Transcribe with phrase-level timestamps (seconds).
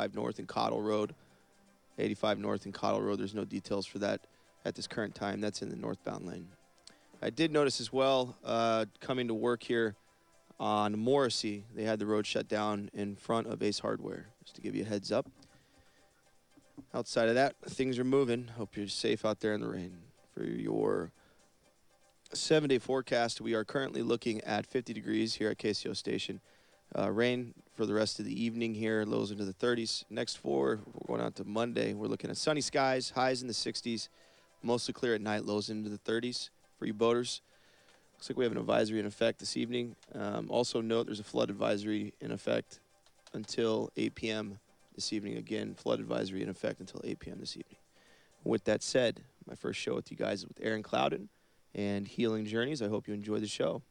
[0.00, 1.14] 85 North and Cottle Road.
[1.98, 3.18] 85 North and Cottle Road.
[3.18, 4.22] There's no details for that
[4.64, 5.42] at this current time.
[5.42, 6.48] That's in the northbound lane.
[7.20, 9.96] I did notice as well, uh, coming to work here
[10.58, 14.62] on Morrissey, they had the road shut down in front of Ace Hardware, just to
[14.62, 15.26] give you a heads up.
[16.94, 18.48] Outside of that, things are moving.
[18.56, 19.98] Hope you're safe out there in the rain.
[20.34, 21.12] For your
[22.32, 26.40] seven day forecast, we are currently looking at 50 degrees here at KSCO Station.
[26.96, 30.04] Uh, rain for the rest of the evening here, lows into the 30s.
[30.10, 31.94] Next four, we're going out to Monday.
[31.94, 34.08] We're looking at sunny skies, highs in the 60s,
[34.62, 37.42] mostly clear at night, lows into the 30s for you boaters.
[38.14, 39.96] Looks like we have an advisory in effect this evening.
[40.14, 42.80] Um, also, note there's a flood advisory in effect
[43.32, 44.58] until 8 p.m.
[44.94, 45.36] this evening.
[45.36, 47.38] Again, flood advisory in effect until 8 p.m.
[47.40, 47.76] this evening.
[48.44, 51.28] With that said, my first show with you guys is with Aaron Clouden
[51.74, 52.82] and Healing Journeys.
[52.82, 53.82] I hope you enjoy the show.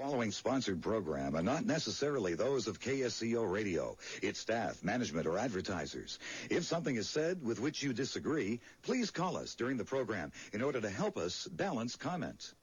[0.00, 6.18] Following sponsored program are not necessarily those of KSCO Radio, its staff, management, or advertisers.
[6.48, 10.62] If something is said with which you disagree, please call us during the program in
[10.62, 12.54] order to help us balance comment.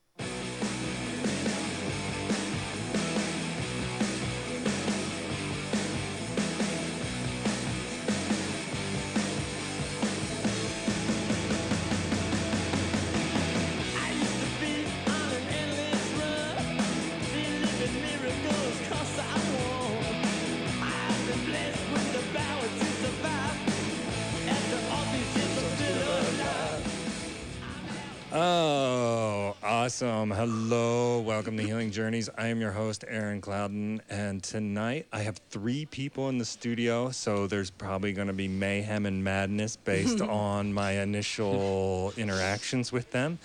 [29.98, 30.30] Awesome.
[30.30, 31.22] Hello.
[31.22, 32.30] Welcome to Healing Journeys.
[32.38, 34.00] I am your host, Aaron Clouden.
[34.12, 37.10] And tonight I have three people in the studio.
[37.10, 43.10] So there's probably going to be mayhem and madness based on my initial interactions with
[43.10, 43.40] them.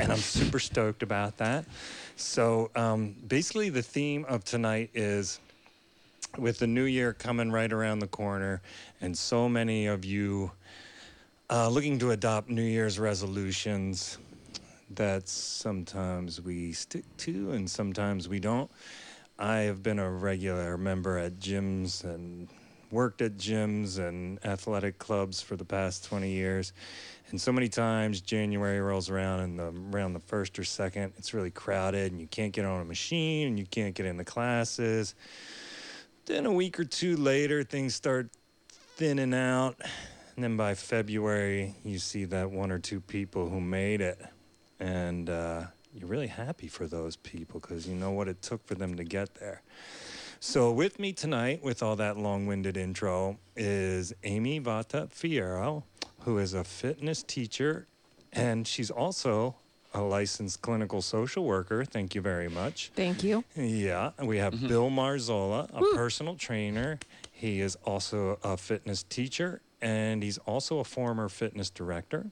[0.00, 1.66] And I'm super stoked about that.
[2.16, 5.38] So um, basically, the theme of tonight is
[6.36, 8.60] with the new year coming right around the corner,
[9.00, 10.50] and so many of you
[11.48, 14.18] uh, looking to adopt New Year's resolutions
[14.96, 18.70] that sometimes we stick to and sometimes we don't.
[19.38, 22.48] I have been a regular member at gyms and
[22.90, 26.72] worked at gyms and athletic clubs for the past 20 years.
[27.30, 31.32] And so many times January rolls around and the, around the first or second, it's
[31.32, 35.14] really crowded and you can't get on a machine and you can't get into classes.
[36.26, 38.28] Then a week or two later, things start
[38.96, 39.76] thinning out.
[40.36, 44.20] And then by February, you see that one or two people who made it.
[44.82, 48.74] And uh, you're really happy for those people because you know what it took for
[48.74, 49.62] them to get there.
[50.40, 55.84] So, with me tonight, with all that long winded intro, is Amy Votta-Fierro,
[56.20, 57.86] who is a fitness teacher
[58.32, 59.54] and she's also
[59.94, 61.84] a licensed clinical social worker.
[61.84, 62.90] Thank you very much.
[62.96, 63.44] Thank you.
[63.54, 66.98] Yeah, we have Bill Marzolla, a personal trainer.
[67.30, 72.26] He is also a fitness teacher and he's also a former fitness director.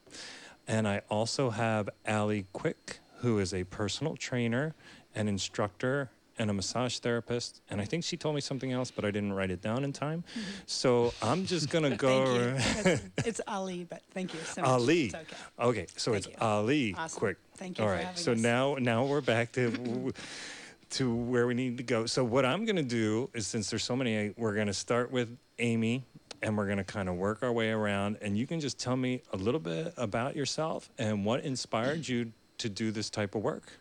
[0.71, 4.73] And I also have Alli Quick, who is a personal trainer,
[5.13, 7.61] an instructor, and a massage therapist.
[7.69, 9.91] And I think she told me something else, but I didn't write it down in
[9.91, 10.23] time.
[10.31, 10.41] Mm-hmm.
[10.67, 12.55] So I'm just going to go.
[12.55, 13.09] Thank you.
[13.25, 14.69] It's, Alli, but thank you so much.
[14.69, 15.05] Alli.
[15.07, 15.35] It's okay.
[15.59, 16.47] Okay, so Thank it's you.
[16.47, 17.19] Alli Awesome.
[17.19, 17.37] Quick.
[17.57, 18.17] Thank you All right.
[18.17, 18.39] so us.
[18.39, 20.13] now now we're back to
[20.91, 22.05] to where we need to go.
[22.05, 25.11] So what I'm going to do is since there's so many, we're going to start
[25.11, 26.05] with Amy
[26.41, 28.95] and we're going to kind of work our way around and you can just tell
[28.95, 33.41] me a little bit about yourself and what inspired you to do this type of
[33.41, 33.71] work.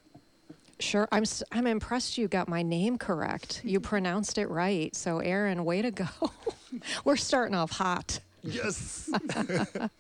[0.78, 1.06] Sure.
[1.12, 3.60] I'm I'm impressed you got my name correct.
[3.64, 4.94] You pronounced it right.
[4.96, 6.06] So Aaron, way to go.
[7.04, 8.20] We're starting off hot.
[8.42, 9.10] Yes.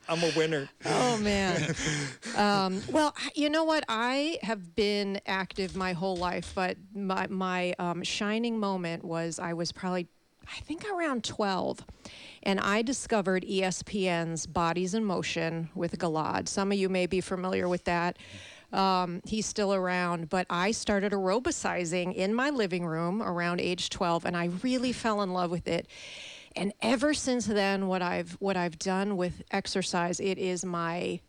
[0.08, 0.70] I'm a winner.
[0.86, 1.74] Oh man.
[2.36, 3.84] um, well, you know what?
[3.88, 9.52] I have been active my whole life, but my my um, shining moment was I
[9.52, 10.08] was probably
[10.52, 11.84] I think around 12,
[12.42, 16.48] and I discovered ESPN's Bodies in Motion with Gilad.
[16.48, 18.18] Some of you may be familiar with that.
[18.72, 24.24] Um, he's still around, but I started aerobicizing in my living room around age 12,
[24.24, 25.86] and I really fell in love with it.
[26.56, 31.20] And ever since then, what I've what I've done with exercise, it is my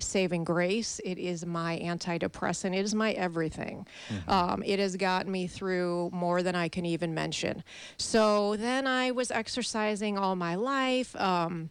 [0.00, 1.00] saving grace.
[1.04, 2.74] It is my antidepressant.
[2.76, 3.86] It is my everything.
[4.28, 7.62] Um, it has gotten me through more than I can even mention.
[7.96, 11.14] So then I was exercising all my life.
[11.16, 11.70] Um,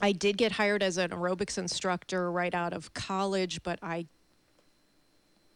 [0.00, 4.06] I did get hired as an aerobics instructor right out of college, but I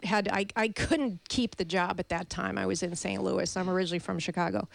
[0.05, 2.57] had I, I couldn't keep the job at that time.
[2.57, 3.23] I was in St.
[3.23, 3.57] Louis.
[3.57, 4.69] I'm originally from Chicago.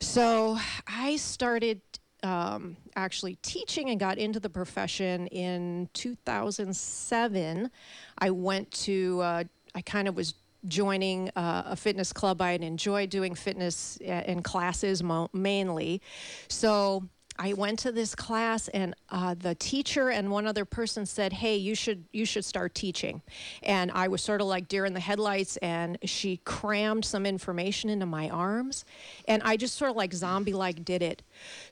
[0.00, 1.80] So I started
[2.24, 7.70] um, actually teaching and got into the profession in 2007.
[8.18, 9.44] I went to, uh,
[9.74, 10.34] I kind of was
[10.66, 12.40] joining uh, a fitness club.
[12.40, 16.00] I had enjoyed doing fitness uh, in classes mo- mainly.
[16.48, 17.04] So
[17.38, 21.56] I went to this class, and uh, the teacher and one other person said, "Hey,
[21.56, 23.22] you should you should start teaching."
[23.62, 27.90] And I was sort of like deer in the headlights, and she crammed some information
[27.90, 28.84] into my arms,
[29.26, 31.22] and I just sort of like zombie-like did it.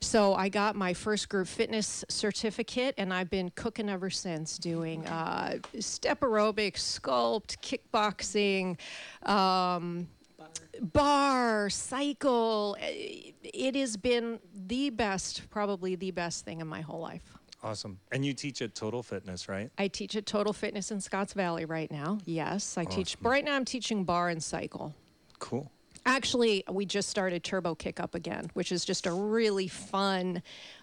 [0.01, 5.07] So I got my first group fitness certificate, and I've been cooking ever since, doing
[5.07, 8.79] uh, step aerobics, sculpt, kickboxing.
[9.29, 10.09] Um,
[10.81, 12.77] bar, cycle.
[12.81, 17.23] eh, It has been the best, probably the best thing in my whole life.
[17.63, 17.99] Awesome.
[18.11, 19.71] And you teach at Toadal Fitness, right?
[19.79, 22.19] I teach at Toadal Fitness in Scotts Valley right now.
[22.25, 23.15] Yes, I teach.
[23.17, 23.31] Awesome.
[23.31, 24.95] Right now, I'm teaching bar and cycle.
[25.39, 25.71] Cool.
[26.05, 30.43] Actually, we just started Turbo Kick Up again, which is just a really fun,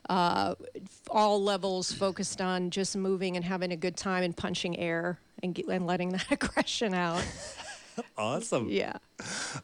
[0.09, 0.55] uh,
[1.09, 5.59] all levels focused on just moving and having a good time and punching air and,
[5.69, 7.21] and letting that aggression out.
[8.17, 8.69] Awesome.
[8.69, 8.93] Yeah.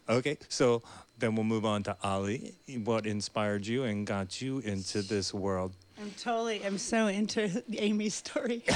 [0.08, 0.82] Okay, so
[1.18, 2.54] then we'll move on to Alli.
[2.84, 5.74] What inspired you and got you into this world?
[6.02, 8.64] I'm totally, I'm so into Amy's story.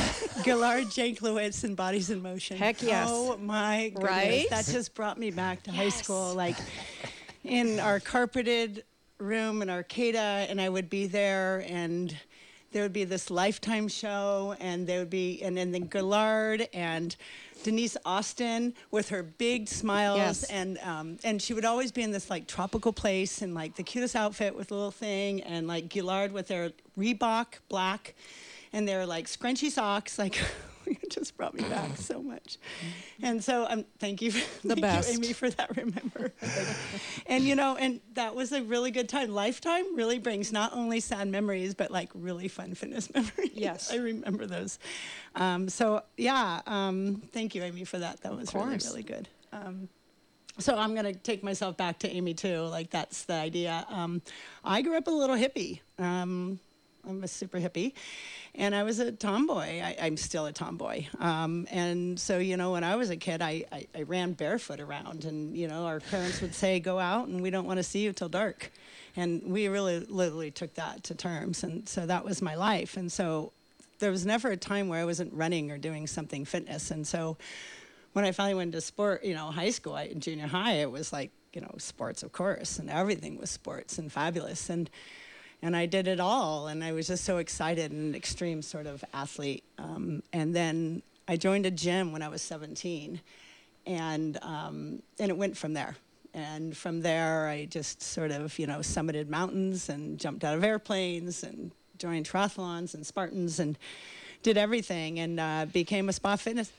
[0.44, 2.58] Gilad Janklowicz and Bodies in Motion.
[2.58, 3.08] Heck yes.
[3.10, 4.10] Oh my goodness.
[4.10, 4.50] Right?
[4.50, 6.34] That just brought me back to high school.
[6.34, 6.56] Like
[7.44, 8.84] in our carpeted
[9.18, 12.16] room in Arcata, and I would be there and
[12.72, 17.16] there would be this lifetime show and there would be and, and then Gilad and
[17.64, 20.44] Denise Austin with her big smiles Yes.
[20.46, 23.84] and um, and she would always be in this like tropical place and like the
[23.84, 28.16] cutest outfit with a little thing and like Gilad with their Reebok black
[28.74, 30.40] and their like scrunchy socks like
[31.01, 32.57] it just brought me back so much
[33.21, 34.39] and so um, thank you The
[34.75, 35.09] thank best.
[35.12, 36.31] you, Amy for that remember
[37.25, 41.00] and you know and that was a really good time lifetime really brings not only
[41.00, 43.91] sad memories but like really fun fitness memories Yes.
[43.91, 44.80] I remember those
[45.36, 49.89] um, so yeah um, thank you Amy for that that was really really good um,
[50.59, 52.59] so I'm gonna take myself back to Amy too.
[52.63, 53.86] Like that's the idea.
[53.89, 54.21] Um,
[54.63, 55.80] I grew up a little hippie.
[55.97, 56.59] Um,
[57.10, 57.94] I'm a super hippie,
[58.54, 59.82] and I was a tomboy.
[59.82, 61.08] I, I'm still a tomboy.
[61.20, 64.80] Um, and so you know, when I was a kid, I, I, I ran barefoot
[64.80, 67.84] around, and you know, our parents would say, "Go out, and we don't want to
[67.84, 68.72] see you till dark,"
[69.16, 71.64] and we really literally took that to terms.
[71.64, 72.96] And so that was my life.
[72.96, 73.54] And so
[73.98, 76.92] there was never a time where I wasn't running or doing something fitness.
[76.92, 77.38] And so
[78.14, 80.92] when I finally went to sport, you know, high school, I, in junior high, it
[80.92, 84.70] was like, you know, sports, of course, and everything was sports and fabulous.
[84.70, 84.90] And,
[85.62, 88.88] and I did it all, and I was just so excited and an extreme sort
[88.88, 89.64] of athlete.
[89.78, 93.20] Um, and then I joined a gym when I was 17,
[93.86, 95.96] and, um, and it went from there.
[96.34, 100.64] And from there, I just sort of, you know, summited mountains and jumped out of
[100.64, 103.78] airplanes and joined triathlons and Spartans and
[104.44, 106.72] did everything and uh, became a spa fitness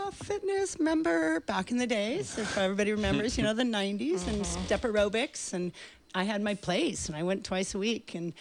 [0.00, 4.44] Spa Fitness member back in the days, if everybody remembers, you know, the 90s and
[4.44, 5.52] step aerobics.
[5.52, 5.72] And
[6.14, 8.14] I had my place and I went twice a week.
[8.14, 8.32] And,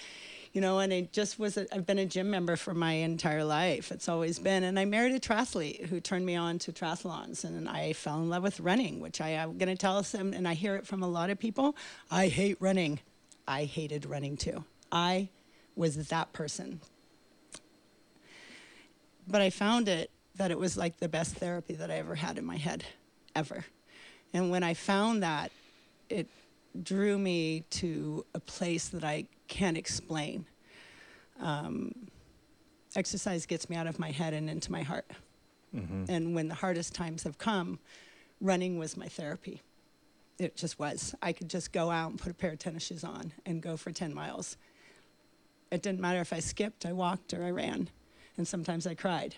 [0.54, 3.44] you know, and it just was, a, I've been a gym member for my entire
[3.44, 3.92] life.
[3.92, 4.63] It's always been.
[4.63, 7.44] And I married a triathlete who turned me on to triathlons.
[7.44, 10.48] And I fell in love with running, which I, I'm going to tell some, and
[10.48, 11.75] I hear it from a lot of people.
[12.10, 13.00] I hate running.
[13.48, 14.63] I hated running too.
[14.92, 15.30] I
[15.75, 16.81] was that person
[19.30, 22.38] but I found it that it was like the best therapy that I ever had
[22.38, 22.83] in my head,
[23.36, 23.66] ever.
[24.33, 25.51] And when I found that,
[26.10, 26.27] it
[26.83, 30.45] drew me to a place that I can't explain.
[31.40, 31.92] Um,
[32.95, 35.06] exercise gets me out of my head and into my heart.
[36.09, 37.78] And when the hardest times have come,
[38.42, 39.61] running was my therapy.
[40.40, 41.14] It just was.
[41.21, 43.78] I could just go out and put a pair of tennis shoes on and go
[43.78, 44.57] for 10 miles.
[45.71, 47.90] It didn't matter if I skipped, I walked, or I ran.
[48.38, 49.35] And sometimes I cried.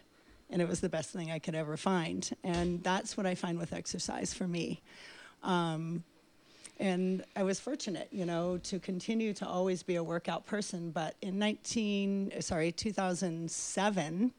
[0.49, 2.29] And it was the best thing I could ever find.
[2.43, 4.81] And that's what I find with exercise for me.
[5.43, 6.03] Um,
[6.81, 10.89] and I was fortunate, you know, to continue to always be a workout person.
[10.89, 14.33] But in 19, sorry, 2007,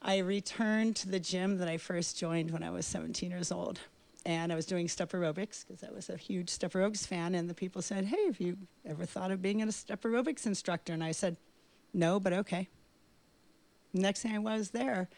[0.00, 3.78] I returned to the gym that I first joined when I was 17 years old.
[4.24, 7.34] And I was doing step aerobics because I was a huge step aerobics fan.
[7.34, 10.94] And the people said, Hey, have you ever thought of being a step aerobics instructor?
[10.94, 11.36] And I said,
[11.92, 12.68] No, but okay.
[13.92, 15.10] Next thing I was there,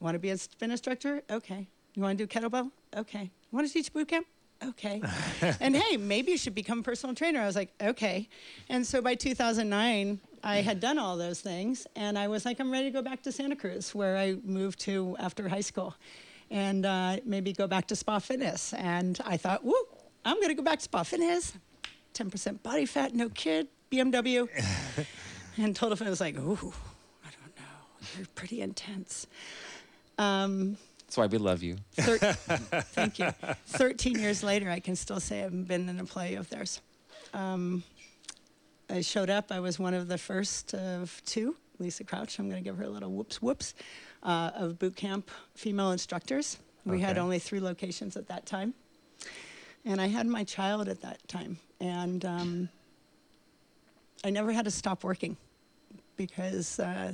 [0.00, 1.22] want to be a spin instructor?
[1.30, 1.66] Okay.
[1.94, 2.70] You want to do kettlebell?
[2.94, 3.30] Okay.
[3.50, 4.26] Want to teach boot camp?
[4.64, 5.02] Okay.
[5.60, 7.40] and hey, maybe you should become a personal trainer.
[7.40, 8.28] I was like, okay.
[8.68, 12.70] And so by 2009, I had done all those things, and I was like, I'm
[12.70, 15.94] ready to go back to Santa Cruz, where I moved to after high school,
[16.50, 18.72] and uh, maybe go back to Spa Fitness.
[18.74, 19.74] And I thought, woo,
[20.24, 21.54] I'm going to go back to Spa Fitness.
[22.14, 24.48] 10% body fat, no kid, BMW.
[25.58, 26.72] and Toadal Fitness was like, ooh,
[27.24, 28.08] I don't know.
[28.16, 29.26] You're pretty intense.
[30.18, 31.76] Um, That's why we love you.
[31.92, 32.18] Thir-
[32.92, 33.30] thank you.
[33.68, 36.80] 13 years later, I can still say I've been in a play of theirs.
[37.32, 37.84] Um,
[38.90, 39.52] I showed up.
[39.52, 41.56] I was one of the first of two.
[41.78, 43.74] Lisa Crouch, I'm going to give her a little whoops whoops,
[44.22, 46.58] uh, of boot camp female instructors.
[46.84, 48.72] We had only three locations at that time.
[49.84, 51.58] And I had my child at that time.
[51.80, 52.68] And um,
[54.24, 55.36] I never had to stop working
[56.16, 57.12] because uh,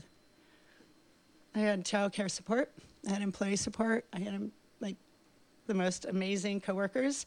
[1.55, 2.71] I had childcare support,
[3.09, 4.97] I had employee support, I had um, like
[5.67, 7.27] the most amazing coworkers,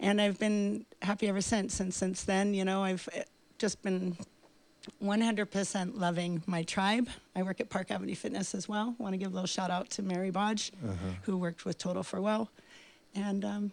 [0.00, 1.80] and I've been happy ever since.
[1.80, 3.20] And since then, you know, I've uh,
[3.58, 4.16] just been
[5.02, 7.08] 100% loving my tribe.
[7.36, 8.94] I work at Park Avenue Fitness as well.
[8.98, 10.72] Want to give a little shout out to Mary Bodge,
[11.22, 12.50] who worked with Total for Well,
[13.14, 13.72] and um,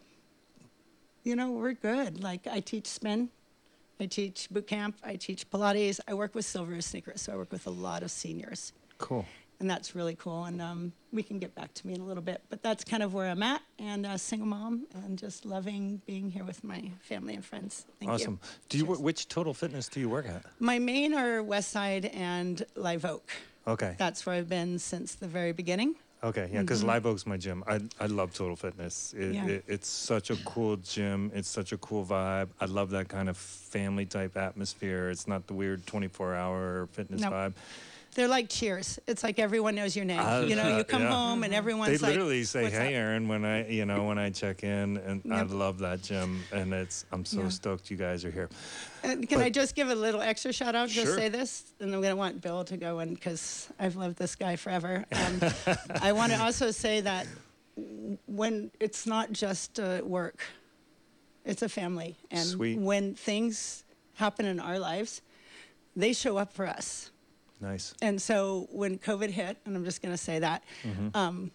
[1.23, 2.23] you know, we're good.
[2.23, 3.29] Like I teach spin.
[3.99, 4.95] I teach boot camp.
[5.03, 5.99] I teach Pilates.
[6.07, 9.25] I work with Silver Sneakers, so I work with a lot of seniors Cool.
[9.59, 10.45] And that's really cool.
[10.45, 13.03] And um, we can get back to me in a little bit, but that's kind
[13.03, 16.91] of where I'm at, and a single mom, and just loving being here with my
[17.01, 17.85] family and friends.
[17.99, 18.39] Thank awesome.
[18.41, 18.49] you.
[18.69, 18.99] Do you Cheers.
[18.99, 20.43] which Toadal Fitness do you work at?
[20.59, 23.29] My main are West Side and Live Oak.
[23.67, 23.95] Okay.
[23.97, 25.95] That's where I've been since the very beginning.
[26.23, 27.63] Okay, yeah, because Live Oak's my gym.
[27.67, 29.13] I, I love Toadal Fitness.
[29.13, 29.33] It, Mm-hmm.
[29.49, 29.55] Yeah.
[29.55, 31.31] it, it's such a cool gym.
[31.35, 32.47] It's such a cool vibe.
[32.61, 35.09] I love that kind of family type atmosphere.
[35.09, 37.29] It's not the weird 24 hour fitness No.
[37.31, 37.53] vibe.
[38.15, 38.99] They're like Cheers.
[39.07, 40.19] It's like everyone knows your name.
[40.19, 41.11] Uh, you know, you come yeah.
[41.13, 44.17] home and everyone's They like, literally say, "Hey, up?" Aaron," when I, you know, when
[44.17, 47.49] I check in, and I love that gym, and it's I'm so Yeah.
[47.49, 48.49] stoked you guys are here.
[49.03, 50.89] And can I just give a little extra shout out?
[50.89, 51.17] Just Sure.
[51.17, 54.35] say this, and I'm going to want Bill to go in because I've loved this
[54.35, 55.05] guy forever.
[55.19, 55.39] Um,
[56.01, 57.27] I want to also say that
[58.25, 60.41] when it's not just uh, work,
[61.45, 62.79] it's a family, and Sweet.
[62.79, 63.83] when things
[64.15, 65.21] happen in our lives,
[65.95, 67.11] they show up for us.
[67.61, 67.93] Nice.
[68.01, 70.63] And so when COVID hit, and I'm just going to say that,
[71.13, 71.51] um,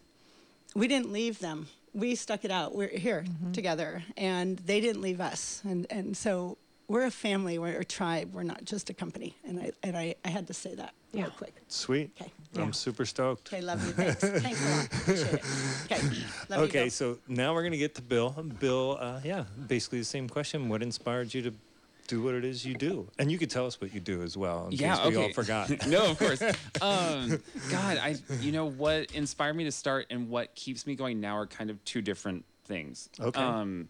[0.75, 1.67] we didn't leave them.
[1.95, 2.75] We stuck it out.
[2.75, 5.63] We're here together, and they didn't leave us.
[5.65, 6.59] And and so
[6.89, 7.59] we're a family.
[7.59, 8.35] We're a tribe.
[8.35, 9.37] We're not just a company.
[9.45, 11.31] And I and I, I had to say that real Yeah.
[11.31, 11.55] quick.
[11.69, 12.11] Sweet.
[12.21, 12.33] Okay.
[12.57, 13.53] I'm super stoked.
[13.53, 13.93] Okay, love you.
[13.93, 14.21] Thanks.
[14.43, 14.85] Thanks a lot.
[14.87, 15.43] Appreciate it.
[15.85, 16.03] Okay.
[16.49, 16.91] Love you, Okay, Bill.
[16.91, 18.31] so now we're gonna get to Bill.
[18.59, 20.69] Bill, uh, yeah, basically the same question.
[20.69, 21.55] What inspired you to
[22.07, 23.09] do what it is you do?
[23.19, 24.69] And you could tell us what you do as well.
[24.71, 25.87] Yeah, case we all forgot.
[25.87, 26.43] no, of course.
[26.83, 31.21] Um, God, I you know what inspired me to start and what keeps me going
[31.21, 33.09] now are kind of two different things.
[33.19, 33.41] Okay.
[33.41, 33.89] Um,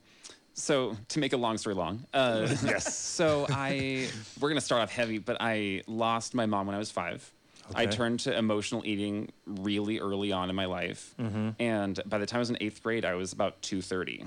[0.53, 2.97] so to make a long story long, uh, Yes.
[2.97, 6.91] So I we're gonna start off heavy, but I lost my mom when I was
[6.91, 7.31] five.
[7.71, 7.83] Okay.
[7.83, 11.15] I turned to emotional eating really early on in my life,
[11.59, 14.25] and by the time I was in eighth grade, I was about two thirty.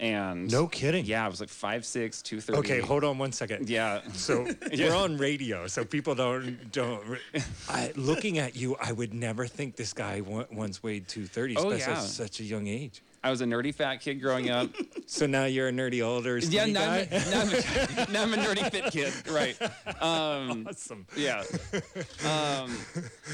[0.00, 1.04] And No kidding.
[1.04, 2.58] Yeah, I was like five six, two thirty.
[2.60, 3.68] Okay, hold on one second.
[3.68, 4.00] Yeah.
[4.12, 7.02] So we're on radio, so people don't don't.
[7.68, 11.70] I, looking at you, I would never think this guy once weighed two thirty, Oh,
[11.70, 11.98] especially yeah.
[12.00, 13.02] at such a young age.
[13.22, 14.70] I was a nerdy fat kid growing up.
[15.10, 17.16] So now you're a nerdy older yeah, skinny now I'm, guy.
[17.16, 19.14] a, now, I'm a, now I'm a nerdy fit kid.
[19.30, 19.56] Right.
[20.02, 21.06] Um, awesome.
[21.16, 21.44] yeah.
[22.26, 22.76] Um,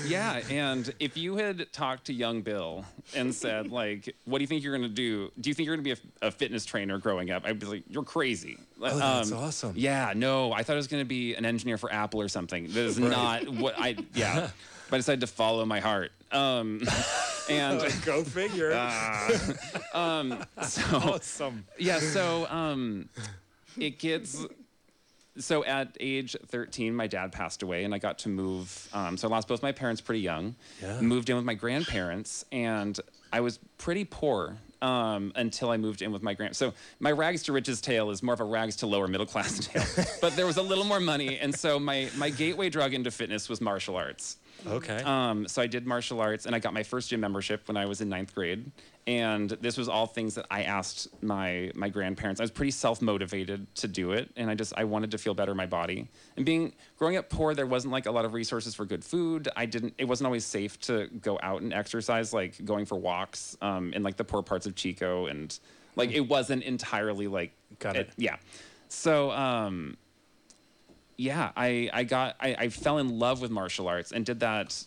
[0.06, 0.40] yeah.
[0.48, 2.84] And if you had talked to young Bill
[3.16, 5.32] and said, like, what do you think you're going to do?
[5.40, 7.42] Do you think you're going to be a, a fitness trainer growing up?
[7.44, 8.56] I'd be like, you're crazy.
[8.80, 9.72] Oh, that's awesome.
[9.74, 10.12] Yeah.
[10.14, 12.68] No, I thought I was going to be an engineer for Apple or something.
[12.68, 14.50] That is not what I, yeah.
[14.90, 16.12] But I decided to follow my heart.
[16.32, 16.82] Um,
[17.50, 18.70] and Go figure.
[19.92, 21.64] so, awesome.
[21.78, 23.08] yeah so um
[23.78, 24.44] it gets
[25.36, 29.28] so at age 13 my dad passed away and i got to move um, so
[29.28, 31.00] i lost both my parents pretty young Yeah.
[31.00, 32.98] moved in with my grandparents and
[33.32, 36.54] i was pretty poor um, until I moved in with my grand.
[36.54, 39.58] So my rags to riches tale is more of a rags to lower middle class
[39.66, 39.82] tale,
[40.20, 43.48] but there was a little more money, and so my my gateway drug into fitness
[43.48, 44.36] was martial arts.
[44.66, 45.02] Okay.
[45.02, 47.86] Um, so I did martial arts, and I got my first gym membership when I
[47.86, 48.70] was in ninth grade.
[49.06, 52.40] And this was all things that I asked my my grandparents.
[52.40, 55.34] I was pretty self motivated to do it, and I just I wanted to feel
[55.34, 56.08] better in my body.
[56.36, 59.48] And being growing up poor, there wasn't like a lot of resources for good food.
[59.56, 59.94] I didn't.
[59.98, 64.02] It wasn't always safe to go out and exercise, like going for walks um, in
[64.02, 65.58] like the poor parts of Chico, and
[65.96, 68.10] like it wasn't entirely like Got it.
[68.16, 68.36] yeah.
[68.88, 69.98] So um,
[71.16, 74.84] yeah, I, I got I, I fell in love with martial arts and did that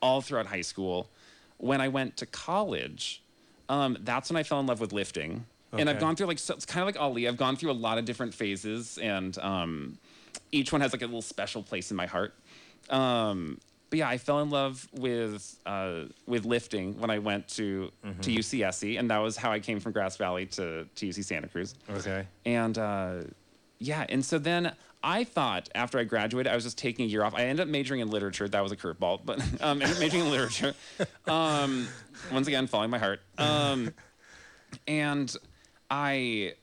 [0.00, 1.10] all throughout high school.
[1.58, 3.22] When I went to college,
[3.68, 5.44] um, that's when I fell in love with lifting.
[5.72, 7.28] And I've gone through like so it's kind of like Alli.
[7.28, 9.98] I've gone through a lot of different phases, and um,
[10.50, 12.34] each one has like a little special place in my heart.
[12.88, 13.58] Um,
[13.90, 17.90] but yeah, I fell in love with uh, with lifting when I went to
[18.22, 21.48] to UCSC, and that was how I came from Grass Valley to to UC Santa
[21.48, 22.26] Cruz okay.
[22.44, 23.20] and uh,
[23.78, 27.22] yeah and so then I thought after I graduated, I was just taking a year
[27.22, 27.34] off.
[27.34, 28.48] I ended up majoring in literature.
[28.48, 30.74] That was a curveball, but um, ended up majoring in literature.
[31.28, 31.86] Um,
[32.32, 33.20] once again, following my heart.
[33.36, 33.92] Um,
[34.86, 35.34] and
[35.90, 36.54] I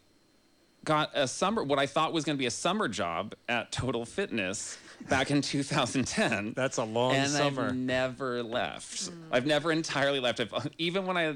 [0.84, 4.08] got a summer, what I thought was going to be a summer job at Toadal
[4.08, 4.78] Fitness
[5.08, 6.54] back in 2010.
[6.56, 7.68] That's a long and summer.
[7.68, 9.12] I've never left.
[9.32, 10.40] I've never entirely left.
[10.40, 11.36] I've, even when I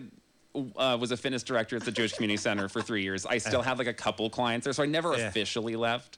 [0.75, 3.61] uh, was a fitness director at the Jewish Community Center for three years, I still
[3.61, 5.27] had like a couple clients there, so I never Yeah.
[5.27, 6.17] officially left.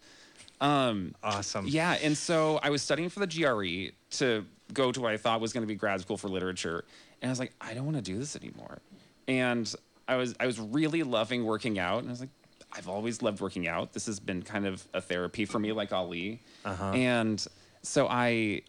[0.62, 1.65] Um, awesome.
[1.68, 5.41] yeah, and so I was studying for the GRE to go to what I thought
[5.41, 6.86] was going to be grad school for literature,
[7.22, 8.80] and I was like, I don't want to do this anymore.
[9.27, 9.74] And
[10.08, 12.30] I was I was really loving working out, and I was like,
[12.72, 13.94] I've always loved working out.
[13.94, 16.39] This has been kind of a therapy for me, like Alli.
[16.63, 16.91] Uh-huh.
[16.91, 17.46] And
[17.82, 18.62] so I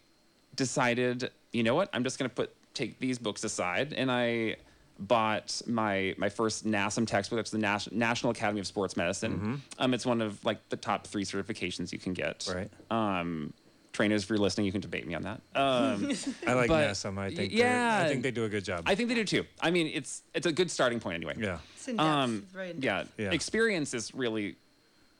[0.55, 1.89] decided, you know what?
[1.93, 4.55] I'm just going to put take these books aside, and I
[4.99, 7.37] bought my my first NASM textbook.
[7.37, 9.61] That's the Nas- National Academy of Sports Medicine.
[9.79, 12.47] Um, it's one of like the top three certifications you can get.
[12.53, 12.69] Right.
[12.91, 13.53] Um,
[13.91, 15.41] trainers, if you're listening, you can debate me on that.
[15.55, 16.11] Um,
[16.47, 17.17] I like but- NASM.
[17.17, 17.53] I think.
[17.53, 18.01] yeah.
[18.03, 18.83] I think they do a good job.
[18.87, 19.45] I think they do too.
[19.61, 21.35] I mean, it's it's a good starting point anyway.
[21.37, 21.59] yeah.
[21.75, 22.07] It's in depth.
[22.07, 23.03] Um, very in yeah.
[23.17, 23.31] Yeah.
[23.31, 24.55] Experience is really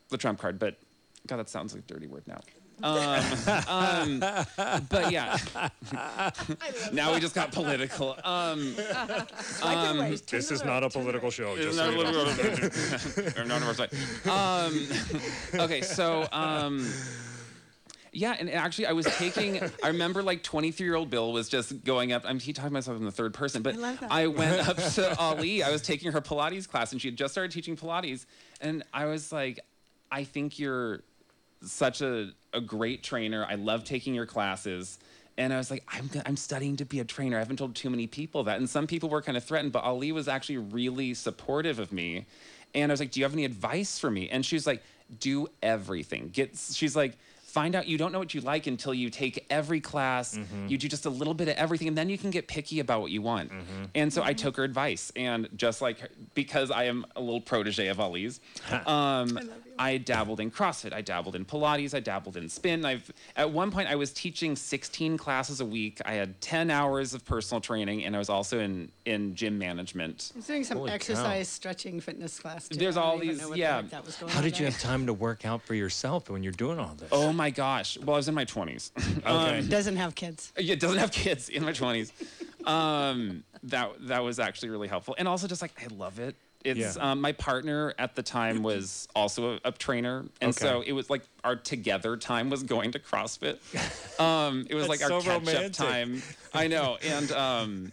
[0.10, 0.78] the trump card, but
[1.28, 2.42] God, that sounds like a dirty word now.
[2.82, 3.24] Um,
[3.68, 4.20] um,
[4.90, 5.38] but yeah.
[6.94, 8.18] now we just got political.
[8.24, 11.56] Um, Like always, turn This is not a political show.
[11.56, 13.42] Just not so you know.
[13.42, 13.94] I'm not on our side.
[14.28, 14.88] Um,
[15.62, 16.92] okay, so um,
[18.12, 19.62] yeah, and actually, I was taking.
[19.84, 22.24] I remember like 23 year old Bill was just going up.
[22.26, 24.12] I'm he talking about myself in the third person, but I love that.
[24.12, 25.64] I went up to Alli.
[25.64, 28.26] I was taking her Pilates class, and she had just started teaching Pilates,
[28.62, 29.60] and I was like,
[30.12, 31.02] I think you're
[31.64, 33.46] such a, a great trainer.
[33.50, 35.00] I love taking your classes.
[35.38, 37.38] And I was like, I'm, I'm studying to be a trainer.
[37.38, 38.58] I haven't told too many people that.
[38.58, 42.26] And some people were kind of threatened, but Alli was actually really supportive of me.
[42.76, 44.30] And I was like, Do you have any advice for me?
[44.30, 44.84] And she's like,
[45.20, 46.30] Do everything.
[46.32, 47.18] Get, she's like,
[47.54, 50.36] Find out you don't know what you like until you take every class.
[50.36, 50.70] Mm-hmm.
[50.70, 53.02] You do just a little bit of everything, and then you can get picky about
[53.02, 53.52] what you want.
[53.52, 53.84] Mm-hmm.
[53.94, 54.38] And so I mm-hmm.
[54.38, 55.12] took her advice.
[55.16, 58.40] And just like her, because I am a little protege of Alli's,
[58.88, 59.40] um,
[59.80, 60.94] I dabbled in CrossFit.
[60.94, 61.94] I dabbled in Pilates.
[61.94, 62.86] I dabbled in spin.
[62.86, 66.00] I've at one point I was teaching 16 classes a week.
[66.06, 70.32] I had 10 hours of personal training, and I was also in in gym management.
[70.34, 70.96] I was doing some Holy cow.
[70.96, 72.68] exercise, stretching, fitness class.
[72.70, 72.78] Too.
[72.78, 73.82] There's I don't all even these- know what the yeah.
[73.82, 74.72] heck that was going How on did you there.
[74.72, 77.10] have time to work out for yourself when you're doing all this?
[77.12, 77.98] Oh my gosh!
[77.98, 78.92] Well, I was in my 20s.
[79.26, 79.68] okay.
[79.68, 80.54] Doesn't have kids.
[80.58, 82.12] yeah, doesn't have kids in my 20s.
[82.68, 86.36] Um, that that was actually really helpful, and also just like I love it.
[86.64, 87.12] It's Yeah.
[87.12, 91.10] um, my partner at the time was also a, a trainer, and so it was
[91.10, 93.58] like our together time was going to CrossFit.
[94.20, 96.22] Um, it was like our so catch up time.
[96.54, 97.92] I know, and um,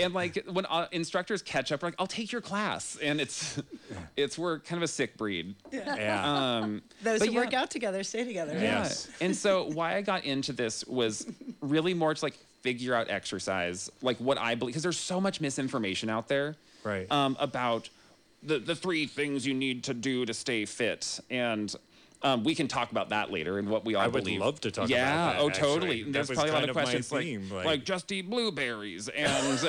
[0.00, 3.56] and like when uh, instructors catch up, we're like, "I'll take your class," and it's
[4.16, 5.54] it's we're kind of a sick breed.
[5.70, 6.58] Yeah.
[6.58, 7.38] Um, Those who yeah.
[7.40, 8.54] work out together stay together.
[8.54, 8.62] yeah.
[8.82, 9.08] Yes.
[9.20, 11.24] And so why I got into this was
[11.60, 15.40] really more to like figure out exercise, like what I believe, because there's so much
[15.40, 17.10] misinformation out there, Right.
[17.12, 17.88] Um, about
[18.42, 21.74] the the three things you need to do to stay fit, and
[22.22, 24.40] um, we can talk about that later and what we all I would believe.
[24.40, 25.68] love to talk about yeah, that, oh, actually.
[25.68, 26.02] totally.
[26.02, 27.84] That There's was probably a lot kind of of my questions like, theme, like like-
[27.84, 29.62] just eat blueberries and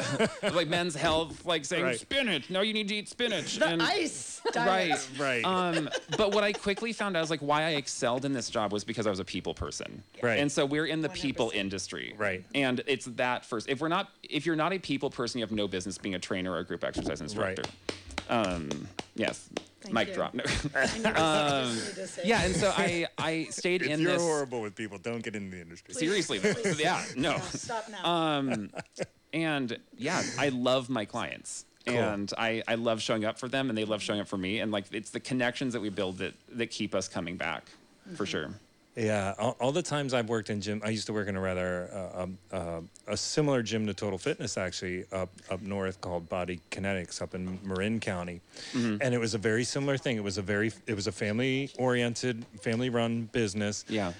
[0.53, 1.97] like men's health, like saying Right.
[1.99, 2.49] spinach.
[2.49, 3.55] No, you need to eat spinach.
[3.57, 4.53] The and, ice Right.
[4.53, 5.07] diet.
[5.17, 5.45] right.
[5.45, 8.73] Um, but what I quickly found out is like why I excelled in this job
[8.73, 10.03] was because I was a people person.
[10.21, 10.38] Right.
[10.39, 11.55] And so we're in the people 100%.
[11.55, 12.15] industry.
[12.17, 12.43] Right.
[12.53, 13.69] And it's that first.
[13.69, 16.19] If we're not, if you're not a people person, you have no business being a
[16.19, 17.63] trainer or a group exercise instructor.
[18.32, 19.50] Um, yes.
[19.82, 20.13] Thank Mic you.
[20.13, 20.34] drop.
[20.34, 20.44] No.
[21.15, 21.78] Um,
[22.24, 22.44] yeah.
[22.44, 24.22] And so I I stayed if in you're this.
[24.22, 25.94] horrible with people, don't get into the industry.
[25.94, 26.38] Seriously.
[26.39, 26.54] though.
[26.80, 27.04] yeah.
[27.15, 27.38] No.
[27.39, 28.06] Stop now.
[28.10, 28.70] Um,
[29.34, 31.65] and yeah, I love my clients.
[31.88, 34.60] And I, I love showing up for them and they love showing up for me.
[34.60, 37.63] And like it's the connections that we build that, that keep us coming back
[38.15, 38.52] for sure.
[38.95, 41.39] Yeah, all, all the times I've worked in gym, I used to work in a
[41.39, 46.27] rather uh, um, uh, a similar gym to Toadal Fitness actually up up north called
[46.27, 48.41] Body Kinetics up in Marin County,
[48.73, 50.17] and it was a very similar thing.
[50.17, 53.86] It was a very it was a family oriented, family run business.
[53.88, 54.12] Yeah.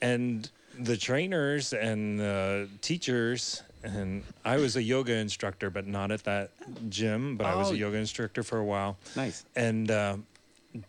[0.00, 6.22] and the trainers and the teachers and I was a yoga instructor, but not at
[6.24, 6.52] that
[6.88, 7.36] gym.
[7.36, 7.72] But I was Oh.
[7.74, 8.96] a yoga instructor for a while.
[9.16, 9.44] Nice.
[9.56, 10.16] And uh,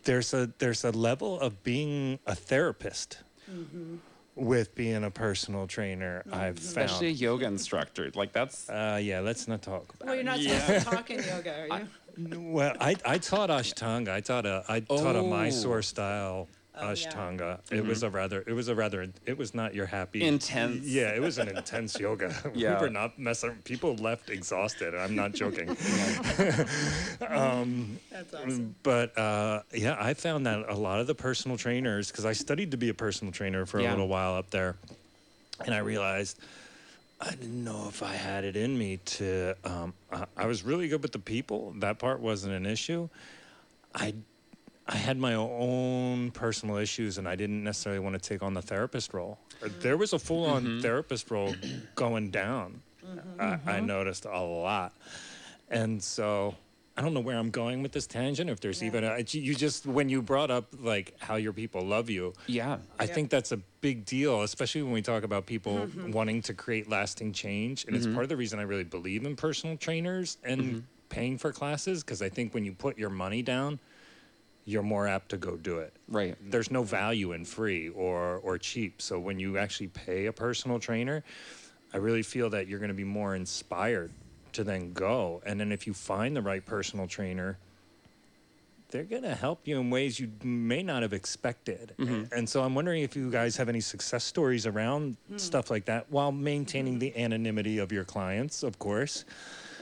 [0.04, 3.18] there's a there's a level of being a therapist
[4.36, 6.24] with being a personal trainer.
[6.32, 8.12] I've Especially a yoga instructor.
[8.16, 10.06] Like that's Uh, yeah, let's not talk about.
[10.08, 11.88] well, you're not supposed to talk in yoga, are you?
[12.42, 14.10] Well, I, I taught Ashtanga.
[14.10, 15.28] I taught a I taught a Oh.
[15.28, 16.48] Mysore style
[16.82, 16.94] Oh, yeah.
[16.94, 17.60] Ashtanga.
[17.72, 18.44] It was a rather.
[18.46, 19.08] It was a rather.
[19.26, 20.24] It was not your happy.
[20.24, 20.86] Intense.
[20.86, 22.34] Yeah, it was an intense yoga.
[22.54, 22.76] Yeah.
[22.76, 23.56] we were not messing.
[23.64, 24.94] People left exhausted.
[24.94, 25.68] I'm not joking.
[27.20, 28.76] That's awesome.
[28.84, 32.72] But uh, yeah, I found that a lot of the personal trainers, because I studied
[32.72, 34.76] to be a personal trainer for a little while up there,
[35.66, 36.40] and I realized
[37.20, 39.56] I didn't know if I had it in me to.
[39.64, 41.74] Um, I, I was really good with the people.
[41.80, 43.08] That part wasn't an issue.
[43.94, 44.14] I
[44.92, 48.62] I had my own personal issues, and I didn't necessarily want to take on the
[48.62, 49.40] therapist role.
[49.64, 50.82] Uh, There was a full-on mm-hmm.
[50.82, 51.56] therapist role
[51.96, 52.82] going down.
[53.04, 53.42] I, mm-hmm.
[53.70, 53.86] I mm-hmm.
[53.86, 54.94] noticed a lot,
[55.70, 56.56] and so
[56.98, 58.50] I don't know where I'm going with this tangent.
[58.50, 62.10] If there's even a, you just when you brought up like how your people love
[62.10, 62.78] you, Yeah.
[63.00, 66.90] I think that's a big deal, especially when we talk about people wanting to create
[66.90, 67.86] lasting change.
[67.86, 71.52] And it's part of the reason I really believe in personal trainers and paying for
[71.52, 73.80] classes because I think when you put your money down,
[74.66, 75.94] you're more apt to go do it.
[76.08, 76.36] Right.
[76.52, 79.02] There's no value in free or or cheap.
[79.02, 81.24] So when you actually pay a personal trainer,
[81.94, 84.12] I really feel that you're going to be more inspired
[84.54, 85.42] to then go.
[85.46, 87.58] And then if you find the right personal trainer,
[88.92, 91.94] they're going to help you in ways you may not have expected.
[91.98, 92.34] Mm-hmm.
[92.34, 95.38] And so I'm wondering if you guys have any success stories around hmm.
[95.38, 99.26] stuff like that while maintaining the anonymity of your clients, of course.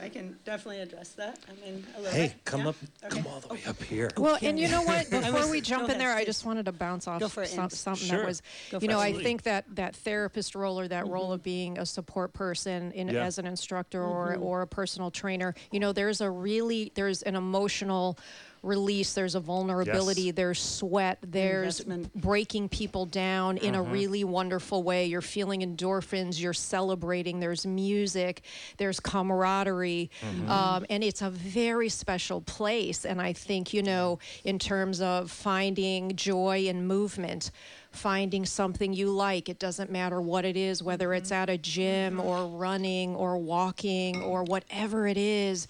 [0.02, 1.38] I can definitely address that.
[1.48, 2.44] I mean, a little Hey, bit.
[2.44, 2.68] come Yeah?
[2.68, 2.76] up,
[3.08, 3.28] come Okay.
[3.28, 4.10] all the way up here.
[4.16, 5.10] Well, and you know what?
[5.10, 7.28] Before was- we jump go in there, ahead, I just wanted to bounce off Go
[7.28, 7.70] for it, some, Ann.
[7.70, 8.18] something Sure.
[8.18, 9.02] that was, Go you for know, it.
[9.02, 9.24] I Absolutely.
[9.24, 11.32] think that that therapist role or that role Mm-hmm.
[11.32, 13.24] of being a support person in, Yeah.
[13.24, 14.42] as an instructor or Mm-hmm.
[14.42, 18.16] or a personal trainer, you know, there's a really there's an emotional
[18.62, 20.34] release there's a vulnerability Yes.
[20.34, 22.14] there's sweat there's Investment.
[22.20, 23.88] breaking people down in Mm-hmm.
[23.88, 28.42] a really wonderful way you're feeling endorphins you're celebrating there's music
[28.76, 30.50] there's camaraderie Mm-hmm.
[30.50, 35.30] um, and it's a very special place and i think you know in terms of
[35.30, 37.50] finding joy in movement
[37.92, 42.20] finding something you like it doesn't matter what it is whether it's at a gym
[42.20, 45.66] or running or walking or whatever it is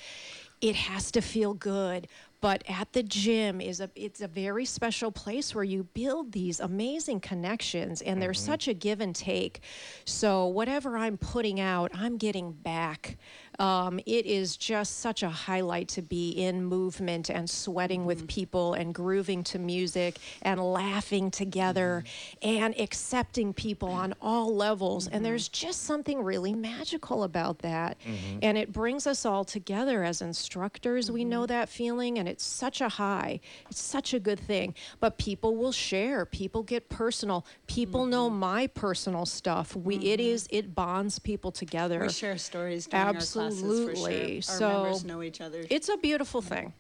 [0.61, 2.07] it has to feel good
[2.41, 6.61] but at the gym is a it's a very special place where you build these
[6.61, 8.53] amazing connections and there's mm-hmm.
[8.53, 9.61] such a give and take.
[10.05, 13.19] So whatever i'm putting out i'm getting back
[13.61, 18.27] um, it is just such a highlight to be in movement and sweating with mm-hmm.
[18.27, 22.03] people and grooving to music and laughing together
[22.43, 22.63] mm-hmm.
[22.63, 25.07] and accepting people on all levels.
[25.07, 25.25] And mm-hmm.
[25.25, 27.99] there's just something really magical about that.
[28.43, 31.11] And it brings us all together as instructors.
[31.11, 33.41] We know that feeling and it's such a high.
[33.69, 34.75] It's such a good thing.
[35.01, 36.25] But people will share.
[36.25, 37.45] People get personal.
[37.67, 39.77] People know my personal stuff.
[39.77, 42.01] We it is it bonds people together.
[42.01, 43.33] We share stories during our classes.
[43.35, 44.41] for Absolutely.
[44.41, 44.53] sure.
[44.55, 45.65] Our So, members know each other.
[45.71, 46.73] it's a beautiful thing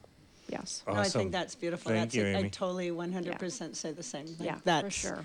[0.48, 1.20] yes No, I Awesome.
[1.20, 1.90] think that's beautiful.
[1.92, 2.36] Thank that's you, it.
[2.36, 4.26] I totally 100% say the same.
[4.38, 5.24] Like, yeah that's for sure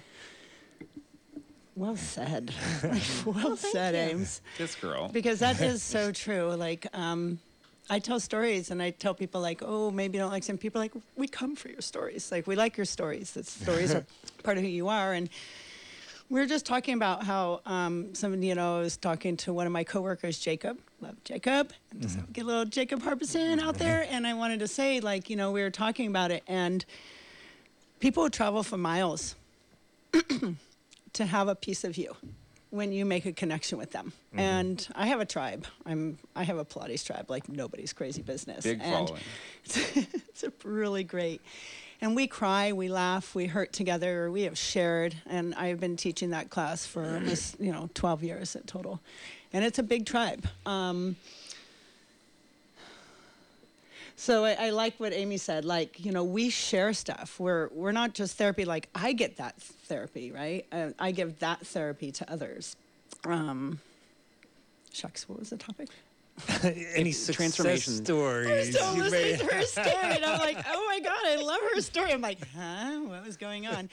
[1.76, 2.54] Well said.
[2.84, 4.42] Like, well said, Ames.
[4.58, 5.10] This girl.
[5.10, 6.54] Because that is so true.
[6.56, 7.40] Like, um,
[7.90, 10.80] I tell stories and I tell people like, oh, maybe you don't like some people
[10.80, 12.32] like, we come for your stories.
[12.32, 13.32] Like, we like your stories.
[13.34, 14.06] That stories are
[14.44, 15.12] part of who you are.
[15.14, 15.30] And
[16.30, 19.68] we were just talking about how um, somebody, you know, I was talking to one
[19.68, 20.80] of my coworkers, Jacob.
[21.06, 21.72] Love Jacob.
[22.00, 24.02] Just get a little Jacob Harbison out there.
[24.02, 24.15] Mm-hmm.
[24.15, 26.84] And I wanted to say, like, you know, we were talking about it, and
[28.00, 29.36] people travel for miles
[31.13, 32.15] to have a piece of you
[32.72, 34.13] when you make a connection with them.
[34.32, 34.39] Mm-hmm.
[34.39, 35.68] And I have a tribe.
[35.86, 38.63] I'm I have a Pilates tribe like nobody's crazy business.
[38.63, 39.22] Big and following.
[39.65, 41.39] it's a really great.
[42.02, 44.30] And we cry, we laugh, we hurt together.
[44.30, 48.56] We have shared, and I've been teaching that class for almost you know 12 years
[48.56, 49.02] in total,
[49.56, 50.46] and it's a big tribe.
[50.65, 51.15] Um,
[54.18, 55.63] so I, I like what Amy said.
[55.63, 57.39] Like you know, we share stuff.
[57.39, 58.65] We're we're not just therapy.
[58.65, 60.65] Like I get that therapy, right?
[60.74, 62.76] Uh, I give that therapy to others.
[63.26, 63.80] Um,
[64.91, 65.88] shucks, what was the topic?
[66.63, 67.93] Any success transformation.
[67.93, 68.76] stories?
[68.76, 71.82] still you listening to her story, and I'm like, oh my god, I love her
[71.82, 72.12] story.
[72.12, 73.00] I'm like, huh?
[73.06, 73.89] What was going on?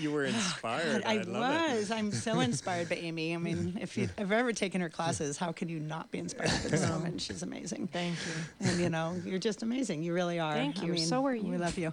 [0.00, 1.02] You were inspired.
[1.02, 1.90] God, I, I, love was.
[1.90, 3.34] I'm so inspired by Amy.
[3.34, 6.68] I mean, if you've ever taken her classes, how can you not be inspired by
[6.70, 7.18] this woman?
[7.18, 7.88] She's amazing.
[7.88, 10.02] thank you And you know, you're just amazing.
[10.02, 10.54] You really are.
[10.54, 10.92] Thank I you.
[10.92, 11.50] mean, So are you.
[11.50, 11.92] We love you.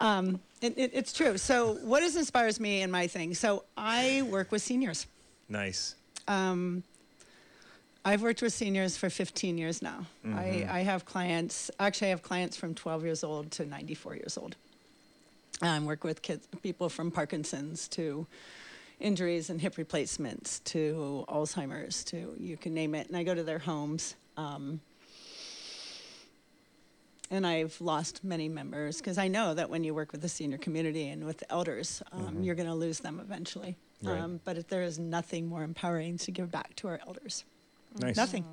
[0.00, 1.36] Um, it, it, it's true.
[1.36, 3.34] So, what is inspires me in my thing?
[3.34, 5.06] So, I work with seniors.
[5.48, 5.52] it.
[5.52, 5.96] Nice.
[8.04, 10.06] I've worked with seniors for 15 years now.
[10.26, 10.38] Mm-hmm.
[10.38, 14.36] I, I have clients, actually, I have clients from 12 years old to 94 years
[14.36, 14.56] old.
[15.60, 18.26] I work with kids, people from Parkinson's to
[18.98, 23.06] injuries and hip replacements to Alzheimer's to you can name it.
[23.06, 24.16] And I go to their homes.
[24.36, 24.80] Um,
[27.30, 30.58] and I've lost many members because I know that when you work with the senior
[30.58, 33.76] community and with elders, um, you're going to lose them eventually.
[34.02, 34.20] Right.
[34.20, 37.44] Um, but there is nothing more empowering to give back to our elders.
[37.98, 38.16] Nice.
[38.16, 38.44] Nothing.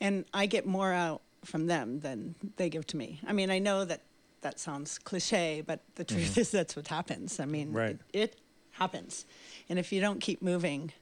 [0.00, 3.20] And I get more out from them than they give to me.
[3.26, 4.00] I mean, I know that
[4.42, 7.40] that sounds cliche, but the truth is that's what happens.
[7.40, 7.98] I mean, Right.
[8.12, 8.36] it, it
[8.72, 9.26] happens.
[9.68, 10.92] And if you don't keep moving,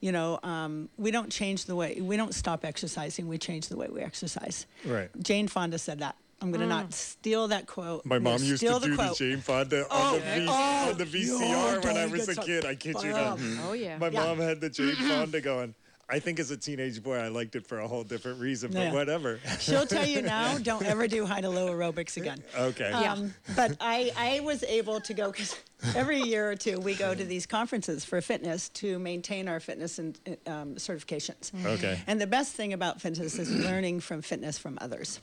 [0.00, 3.76] you know, um, we don't change the way, we don't stop exercising, we change the
[3.76, 4.66] way we exercise.
[4.84, 5.10] Right.
[5.22, 6.16] Jane Fonda said that.
[6.42, 8.04] I'm going to not steal that quote.
[8.04, 9.16] My I'm gonna mom used to do the quote.
[9.16, 12.34] Jane Fonda Oh, on, the v- oh, on the VCR no, when I was a
[12.36, 12.66] kid.
[12.66, 13.38] I kid you not.
[13.66, 13.96] Oh yeah.
[13.96, 14.22] My Yeah.
[14.22, 15.74] mom had the Jane Fonda going.
[16.08, 18.78] I think as a teenage boy, I liked it for a whole different reason, but
[18.78, 18.92] Yeah.
[18.92, 19.40] whatever.
[19.58, 22.42] She'll tell you now, don't ever do high to low aerobics again.
[22.56, 22.92] okay.
[22.92, 25.56] Um, but I, I was able to go because
[25.96, 29.98] every year or two we go to these conferences for fitness to maintain our fitness
[29.98, 30.16] and
[30.46, 31.52] um, certifications.
[31.66, 31.98] Okay.
[32.06, 35.20] And the best thing about fitness is learning from fitness from others.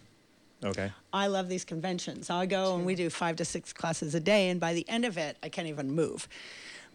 [0.66, 0.92] Okay.
[1.14, 2.30] I love these conventions.
[2.30, 5.04] I'll go and we do five to six classes a day, and by the end
[5.06, 6.28] of it, I can't even move.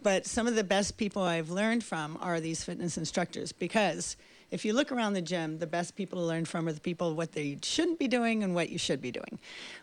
[0.03, 4.17] But some of the best people I've learned from are these fitness instructors because
[4.51, 7.15] if you look around the gym, the best people to learn from are the people
[7.15, 9.39] what they shouldn't be doing and what you should be doing.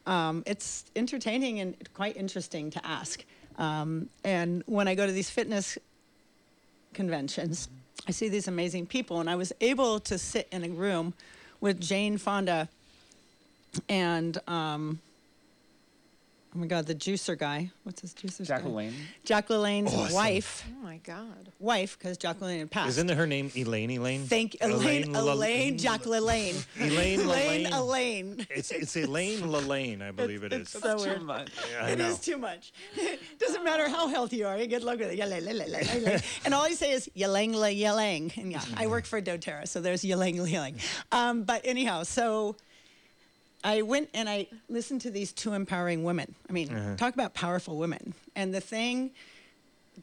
[0.08, 3.24] Um, it's entertaining and quite interesting to ask.
[3.58, 5.78] Um, and when I go to these fitness
[6.94, 7.70] conventions,
[8.08, 11.14] I see these amazing people, and I was able to sit in a room
[11.62, 12.68] with Jane Fonda
[13.90, 15.00] and um,
[16.56, 17.70] oh my God, the juicer guy.
[17.84, 18.46] What's his juicer?
[18.48, 18.70] Jack guy?
[18.70, 18.94] LaLanne.
[19.26, 20.16] Jack LaLanne's Awesome.
[20.16, 21.52] wife, Oh my God.
[21.60, 22.90] wife, because Jack LaLanne had passed.
[22.98, 24.26] Isn't her name Elaine Elaine?
[24.26, 24.60] Thank you.
[24.62, 26.66] Elaine, La- Elaine, Jack LaLanne.
[26.80, 27.74] Elaine Elaine, Elaine.
[27.74, 28.48] Elaine.
[28.50, 30.62] It's it's Elaine Lelaine, I believe it is.
[30.74, 31.22] It's so weird.
[31.24, 31.50] much.
[31.72, 32.08] Yeah, I It know.
[32.08, 32.72] is too much.
[33.40, 35.20] Doesn't matter how healthy you are, you get luck with it.
[35.20, 36.42] Yalang, yalang, yalang, yalang.
[36.46, 38.36] and all I say is yalang, la, yalang.
[38.38, 40.76] And yeah, I work for doTERRA, so there's yalang, la, yalang.
[41.12, 42.56] Um, but anyhow, so
[43.66, 46.36] I went and I listened to these two empowering women.
[46.48, 46.96] I mean, Uh-huh.
[46.96, 48.14] talk about powerful women.
[48.36, 49.12] And the thing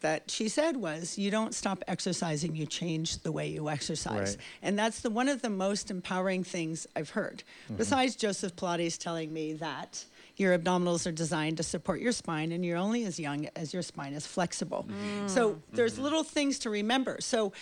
[0.00, 4.30] that she said was, you don't stop exercising, you change the way you exercise.
[4.30, 4.36] Right.
[4.62, 7.44] And that's the one of the most empowering things I've heard.
[7.66, 7.76] Mm-hmm.
[7.76, 10.04] Besides Joseph Pilates telling me that
[10.38, 13.82] your abdominals are designed to support your spine and you're only as young as your
[13.82, 14.88] spine is flexible.
[15.26, 17.18] So there's little things to remember.
[17.20, 17.52] So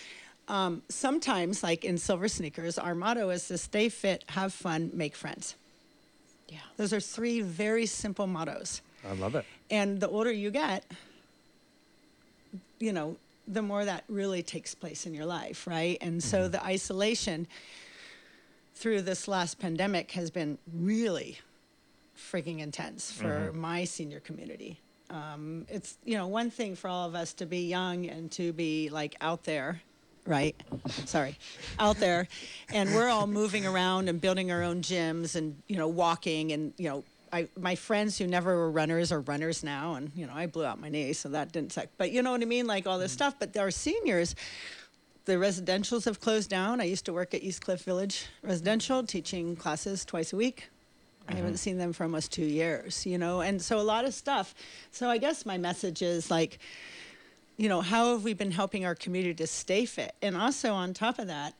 [0.47, 5.15] um, sometimes, like in Silver Sneakers, our motto is to stay fit, have fun, make
[5.15, 5.55] friends.
[6.51, 6.59] Yeah.
[6.75, 8.81] Those are three very simple mottos.
[9.09, 9.45] I love it.
[9.69, 10.83] And the older you get,
[12.77, 13.15] you know,
[13.47, 15.97] the more that really takes place in your life, right?
[16.01, 17.47] And so the isolation
[18.75, 21.39] through this last pandemic has been really
[22.17, 24.79] freaking intense for my senior community.
[25.09, 28.53] Um, it's, you know, one thing for all of us to be young and to
[28.53, 29.81] be like out there,
[30.25, 30.55] right?
[31.05, 31.37] Sorry,
[31.79, 32.27] out there.
[32.73, 36.73] And we're all moving around and building our own gyms and, you know, walking and,
[36.77, 37.03] you know,
[37.33, 40.65] I, my friends who never were runners are runners now, and you know I blew
[40.65, 41.87] out my knee, so that didn't suck.
[41.97, 43.15] But you know what I mean, like all this mm.
[43.15, 43.35] stuff.
[43.39, 44.35] But our seniors,
[45.25, 46.81] the residentials have closed down.
[46.81, 50.69] I used to work at East Cliff Village Residential, teaching classes twice a week.
[51.27, 51.57] I haven't mm-hmm.
[51.57, 54.53] seen them for almost two years, you know, and so a lot of stuff.
[54.91, 56.59] So I guess my message is like,
[57.61, 60.15] you know, how have we been helping our community to stay fit?
[60.23, 61.53] And also on top of that,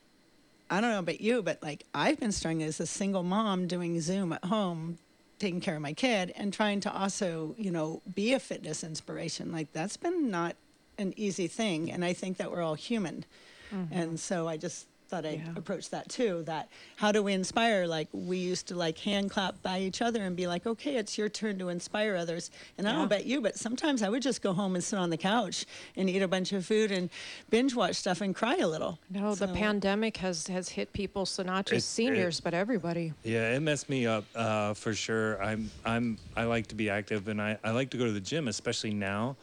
[0.68, 4.02] I don't know about you, but like I've been struggling as a single mom doing
[4.02, 4.98] Zoom at home,
[5.38, 9.52] taking care of my kid, and trying to also, you know, be a fitness inspiration.
[9.52, 10.56] Like that's been not
[10.98, 13.24] an easy thing, and I think that we're all human,
[13.72, 13.94] mm-hmm.
[13.94, 15.54] and so I just thought I'd Yeah.
[15.58, 16.44] approach that too.
[16.46, 17.86] That how do we inspire?
[17.86, 21.18] Like we used to like hand clap by each other and be like, okay, it's
[21.18, 22.50] your turn to inspire others.
[22.78, 24.98] And I don't know about you, but sometimes I would just go home and sit
[24.98, 25.66] on the couch
[25.98, 27.10] and eat a bunch of food and
[27.50, 29.00] binge watch stuff and cry a little.
[29.10, 33.14] No, the pandemic has has hit people, so not It- just seniors, it- but everybody.
[33.24, 35.44] Yeah, it messed me up uh, for sure.
[35.44, 38.22] I'm I'm I like to be active and I, I like to go to the
[38.22, 39.36] gym, especially now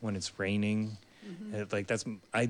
[0.00, 0.96] when it's raining.
[1.52, 2.48] It- like that's I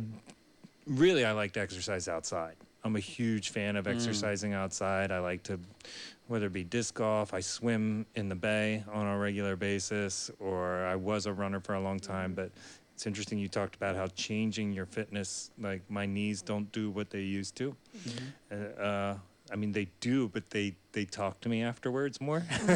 [0.89, 2.57] really I like to exercise outside.
[2.85, 5.11] I'm a huge fan of exercising outside.
[5.13, 5.59] I like to
[6.29, 10.85] whether it be disc golf, I swim in the bay on a regular basis, or
[10.85, 12.35] I was a runner for a long time.
[12.35, 12.51] But
[12.95, 17.11] it's interesting you talked about how changing your fitness, like my knees don't do what
[17.11, 17.75] they used to.
[18.53, 19.17] Uh, uh,
[19.51, 22.45] I mean, they do, but they they talk to me afterwards more.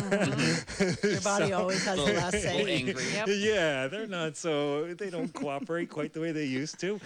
[1.03, 2.75] Your body always has the last A little say.
[2.75, 3.05] angry.
[3.13, 3.27] Yep.
[3.29, 6.99] yeah, they're not so they don't cooperate quite the way they used to.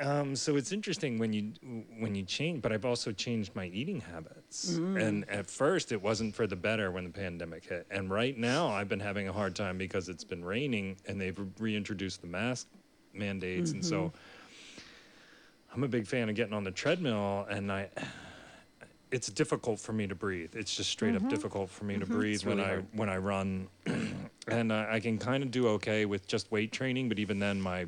[0.00, 1.52] Um, so it's interesting when you
[1.98, 4.80] when you change, but I've also changed my eating habits.
[4.96, 7.86] And at first, it wasn't for the better when the pandemic hit.
[7.90, 11.38] And right now, I've been having a hard time because it's been raining and they've
[11.58, 12.66] reintroduced the mask
[13.12, 14.12] mandates, and so
[15.74, 17.46] I'm a big fan of getting on the treadmill.
[17.50, 17.90] And I,
[19.10, 20.54] it's difficult for me to breathe.
[20.56, 21.24] It's just straight Mm-hmm.
[21.26, 23.68] up difficult for me to breathe when really I when I run,
[24.48, 27.60] and uh, I can kind of do okay with just weight training, but even then
[27.60, 27.86] my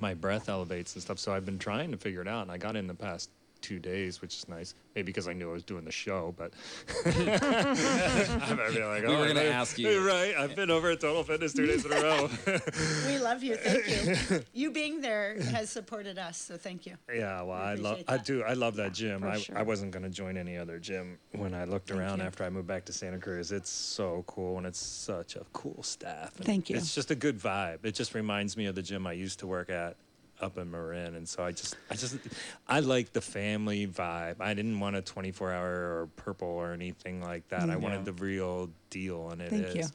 [0.00, 1.18] my breath elevates and stuff.
[1.18, 3.30] So I've been trying to figure it out, and I got in the past
[3.66, 4.74] two days, which is nice.
[4.94, 6.52] Maybe because I knew I was doing the show, but
[7.04, 10.34] I'm be like, We were "Oh, gonna I- ask you." right?
[10.38, 12.28] I've been over at Toadal Fitness two days in a row.
[13.06, 13.56] We love you.
[13.56, 14.44] Thank you.
[14.52, 16.94] You being there has supported us, so thank you.
[17.12, 19.20] Yeah, well, I love, I do, I love that gym.
[19.22, 19.58] For I, sure.
[19.58, 22.24] I wasn't gonna join any other gym when I looked around you.
[22.24, 23.50] after I moved back to Santa Cruz.
[23.52, 26.36] It's so cool and it's such a cool staff.
[26.36, 26.76] and Thank you.
[26.76, 27.84] It's just a good vibe.
[27.84, 29.96] It just reminds me of the gym I used to work at
[30.40, 32.16] up in Marin, and so I just, I just,
[32.68, 34.36] I like the family vibe.
[34.40, 37.70] I didn't want a 24 hour or purple or anything like that.
[37.70, 39.64] I mm, wanted the real deal, and it is.
[39.64, 39.88] Thank you.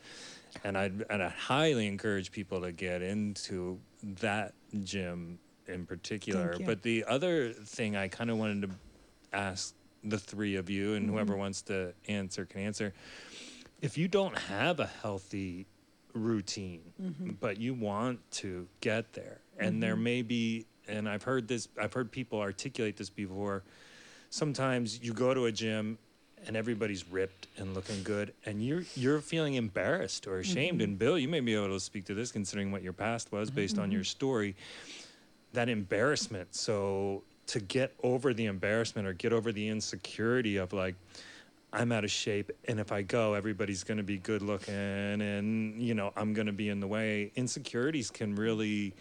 [0.63, 3.79] And I and I highly encourage people to get into
[4.19, 6.57] that gym in particular.
[6.63, 8.69] But the other thing I kind of wanted to
[9.31, 9.73] ask
[10.03, 11.41] the three of you, and whoever mm-hmm.
[11.41, 12.93] wants to answer can answer.
[13.81, 15.65] If you don't have a healthy
[16.13, 17.31] routine, mm-hmm.
[17.39, 20.03] but you want to get there, and there mm-hmm.
[20.03, 23.63] may be, and I've heard this, I've heard people articulate this before.
[24.29, 25.97] Sometimes you go to a gym
[26.47, 30.79] and everybody's ripped and looking good and you're you're feeling embarrassed or ashamed.
[30.79, 30.89] Mm-hmm.
[30.89, 33.51] And bill you may be able to speak to this considering what your past was
[33.51, 34.55] based on your story.
[35.53, 36.55] That embarrassment.
[36.55, 40.95] So to get over the embarrassment or get over the insecurity of like
[41.73, 45.81] i'm out of shape and if i go everybody's going to be good looking and
[45.81, 48.93] you know i'm going to be in the way insecurities can really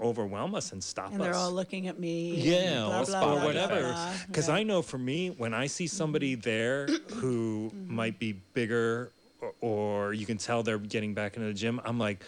[0.00, 2.34] overwhelm us and stop And us they're all looking at me.
[2.36, 3.96] yeah, blah, or, blah, or whatever.
[4.26, 4.56] Because yeah.
[4.56, 6.42] I know for me, when I see somebody mm-hmm.
[6.42, 7.94] there who mm-hmm.
[7.94, 11.98] might be bigger, or, or you can tell they're getting back into the gym, I'm
[11.98, 12.24] like,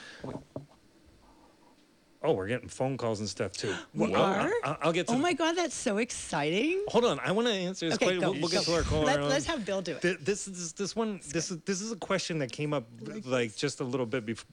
[2.22, 3.74] oh, we're getting phone calls and stuff too.
[3.94, 4.52] We I'll, are?
[4.64, 5.14] I'll, I'll get to.
[5.14, 6.84] Oh my God, that's so exciting.
[6.88, 8.20] Hold on, I want to answer this Okay, question.
[8.20, 8.56] go, We'll, we'll go.
[8.58, 9.04] get to our caller.
[9.06, 10.02] Let, let's have Bill do it.
[10.02, 11.20] Th- This is this one.
[11.32, 12.84] This is this is a question that came up
[13.24, 14.46] like just a little bit before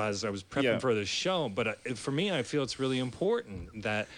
[0.00, 0.78] as I was prepping Yeah.
[0.78, 1.48] for the show.
[1.48, 4.08] But uh, for me, I feel it's really important that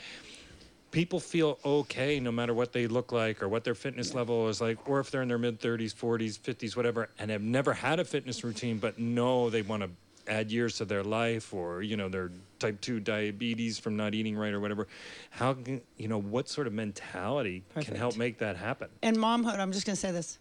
[0.90, 4.60] people feel okay no matter what they look like or what their fitness level is
[4.60, 8.00] like, or if they're in their mid 30s, 40s, 50s, whatever, and have never had
[8.00, 9.90] a fitness routine, but know they want to
[10.26, 14.36] add years to their life or you know their type 2 diabetes from not eating
[14.36, 14.86] right or whatever.
[15.30, 18.88] How can you know what sort of mentality can help make that happen?
[19.02, 20.38] And momhood, I'm just going to say this.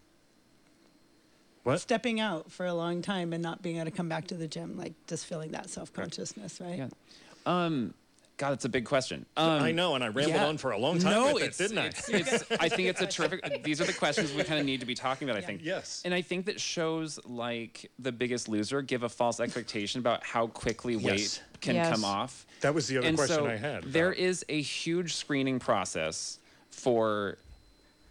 [1.62, 1.80] What?
[1.80, 4.48] Stepping out for a long time and not being able to come back to the
[4.48, 6.78] gym, like just feeling that self consciousness, right?
[6.78, 6.88] Yeah.
[7.44, 7.94] Um,
[8.40, 9.26] God, it's a big question.
[9.36, 10.46] Um, I know, and I rambled yeah.
[10.46, 11.86] on for a long time No, with it, it's, didn't I?
[11.88, 13.62] it's, it's, I think it's a terrific.
[13.64, 15.36] These are the questions we kind of need to be talking about.
[15.36, 15.60] I think.
[15.62, 16.00] Yes.
[16.06, 20.46] And I think that shows like The Biggest Loser give a false expectation about how
[20.46, 21.04] quickly Yes.
[21.04, 21.90] weight can Yes.
[21.92, 22.46] come off.
[22.62, 23.84] That was the other and question so I had.
[23.84, 26.38] There about- is a huge screening process
[26.70, 27.36] for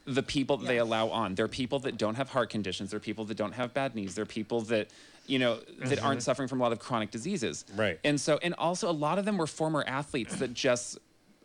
[0.05, 1.33] the people that they allow on.
[1.33, 2.91] There are people that don't have heart conditions.
[2.91, 4.13] There are people that don't have bad knees.
[4.13, 4.89] There are people that,
[5.29, 7.65] you know, that aren't suffering from a lot of chronic diseases.
[7.69, 7.79] Mm-hmm.
[7.79, 7.99] Right.
[8.03, 10.97] And so, and also a lot of them were former athletes that just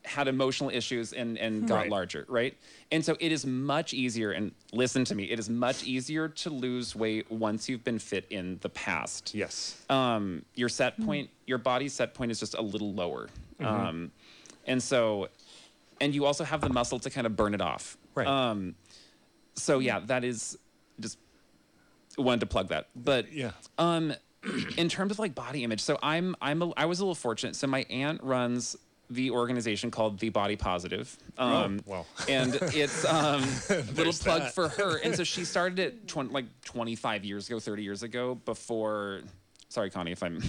[0.04, 1.90] had emotional issues and, and got Right.
[1.90, 2.54] larger, right?
[2.92, 6.50] And so it is much easier, and listen to me, it is much easier to
[6.50, 9.80] lose weight once you've been fit in the past yes.
[9.88, 13.28] um, your set point, your body set point is just a little lower.
[13.60, 14.10] Um,
[14.66, 15.28] and so,
[16.00, 17.96] and you also have the muscle to kind of burn it off.
[18.14, 18.26] Right.
[18.26, 18.74] Um,
[19.54, 20.58] so yeah, that is
[21.00, 21.18] just
[22.18, 22.88] wanted to plug that.
[22.94, 23.52] But Yeah.
[23.78, 24.14] um,
[24.76, 27.56] in terms of like body image, so I'm I'm a, I was a little fortunate.
[27.56, 28.76] So my aunt runs
[29.10, 31.14] the organization called The Body Positive.
[31.36, 32.06] Um, well.
[32.28, 33.42] and it's um,
[33.94, 34.54] little plug that.
[34.54, 34.96] for her.
[34.98, 39.20] And so she started it 20, like 25 years ago, 30 years ago, before.
[39.68, 40.40] Sorry, Connie, if I'm.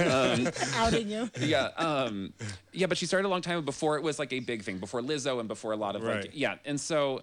[0.74, 1.30] Outing you.
[1.40, 2.32] yeah, um,
[2.72, 5.00] yeah, but she started a long time before it was like a big thing, before
[5.00, 6.22] Lizzo and before a lot of Right.
[6.22, 6.56] like, yeah.
[6.64, 7.22] And so,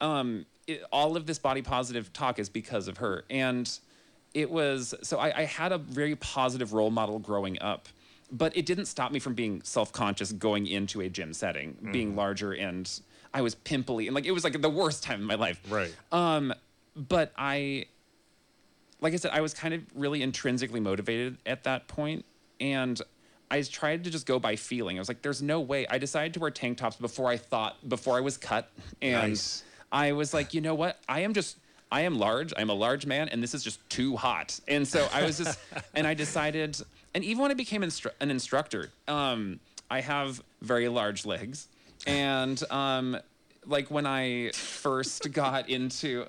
[0.00, 3.24] um, it, all of this body positive talk is because of her.
[3.30, 3.70] And
[4.32, 7.88] it was so I, I had a very positive role model growing up,
[8.32, 12.16] but it didn't stop me from being self conscious going into a gym setting, being
[12.16, 12.90] larger and
[13.32, 15.60] I was pimply and like it was like the worst time in my life.
[15.68, 15.94] Right.
[16.12, 16.54] Um,
[16.96, 17.86] but I,
[19.00, 22.24] like I said, I was kind of really intrinsically motivated at that point,
[22.60, 23.00] and
[23.50, 24.96] I tried to just go by feeling.
[24.96, 27.88] I was like, "There's no way." I decided to wear tank tops before I thought,
[27.88, 28.70] before I was cut,
[29.02, 29.64] and Nice.
[29.92, 30.98] I was like, "You know what?
[31.08, 31.56] I am just."
[31.92, 32.52] I am large.
[32.56, 34.58] I'm a large man, and this is just too hot.
[34.66, 35.60] And so I was just,
[35.94, 36.76] and I decided,
[37.14, 41.68] and even when I became instru- an instructor, um, I have very large legs,
[42.04, 43.16] and um,
[43.66, 46.26] like when I first got into,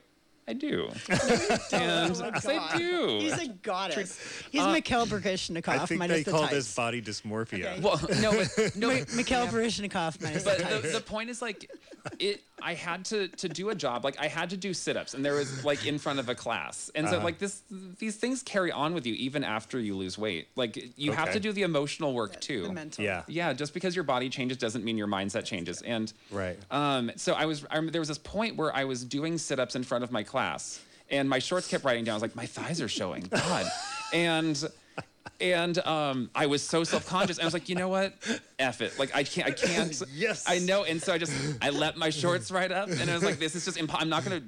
[0.48, 3.18] I do, and yes, I do.
[3.22, 4.20] He's a goddess.
[4.52, 6.54] He's Mikhail Baryshnikov I think minus they the call tights.
[6.54, 7.66] this body dysmorphia.
[7.66, 7.80] Okay.
[7.82, 10.82] well, no, but no, Mi- Mikhail Baryshnikov minus but tights.
[10.84, 11.72] the, the point is like
[12.20, 14.04] it I had to to do a job.
[14.06, 16.90] Like I had to do sit-ups, and there was like in front of a class,
[16.96, 17.18] and Uh-huh.
[17.18, 17.62] so like this
[18.00, 20.48] these things carry on with you even after you lose weight.
[20.56, 22.64] Like you have to do the emotional work too.
[22.64, 23.04] The mental.
[23.04, 23.24] Yeah.
[23.28, 25.82] Yeah, just because your body changes doesn't mean your mindset changes.
[25.82, 26.58] And Right.
[26.72, 29.76] um, so I was, I remember there was this point where I was doing sit-ups
[29.76, 30.80] in front of my class,
[31.12, 32.14] and my shorts kept writing down.
[32.14, 33.66] I was like, my thighs are showing, God,
[34.14, 34.64] and
[35.42, 37.40] and um, I was so self-conscious.
[37.40, 38.14] I was like, you know what,
[38.60, 38.98] F it.
[38.98, 40.02] Like I can't, I can't.
[40.14, 40.46] Yes.
[40.48, 40.84] I know.
[40.84, 43.56] And so I just, I let my shorts right up, and I was like, this
[43.56, 44.42] is just, impo- I'm not gonna.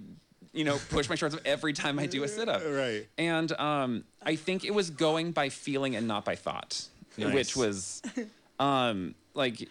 [0.54, 2.64] You know, push my shorts up every time I do a sit up.
[2.66, 3.08] Right.
[3.20, 6.84] And um, I think it was going by feeling and not by thought,
[7.16, 7.32] Nice.
[7.32, 8.02] which was
[8.60, 9.70] um, like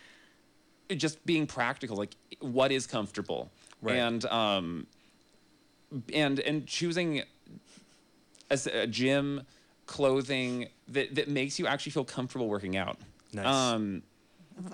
[0.96, 3.50] just being practical like what is comfortable
[3.82, 3.96] Right.
[3.96, 4.86] and um
[6.14, 7.22] and and choosing
[8.50, 9.42] a gym
[9.86, 12.98] clothing that that makes you actually feel comfortable working out
[13.32, 13.46] Nice.
[13.46, 14.02] um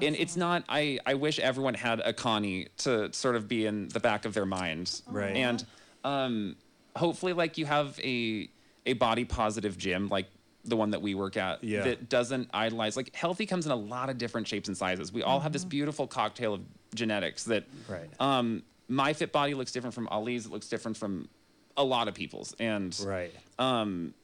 [0.01, 3.89] and it's not i i wish everyone had a connie to sort of be in
[3.89, 5.37] the back of their mind Right.
[5.37, 5.65] and
[6.05, 6.57] um
[6.97, 8.49] hopefully like you have a
[8.87, 10.27] a body positive gym like
[10.65, 11.83] the one that we work at Yeah.
[11.83, 15.23] that doesn't idolize like healthy comes in a lot of different shapes and sizes we
[15.23, 15.53] all have Mm-hmm.
[15.55, 16.61] this beautiful cocktail of
[16.95, 18.11] genetics that Right.
[18.21, 21.29] um my fit body looks different from Alli's it looks different from
[21.77, 23.33] a lot of people's and Right.
[23.59, 24.15] um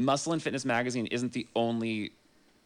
[0.00, 2.12] muscle and fitness magazine isn't the only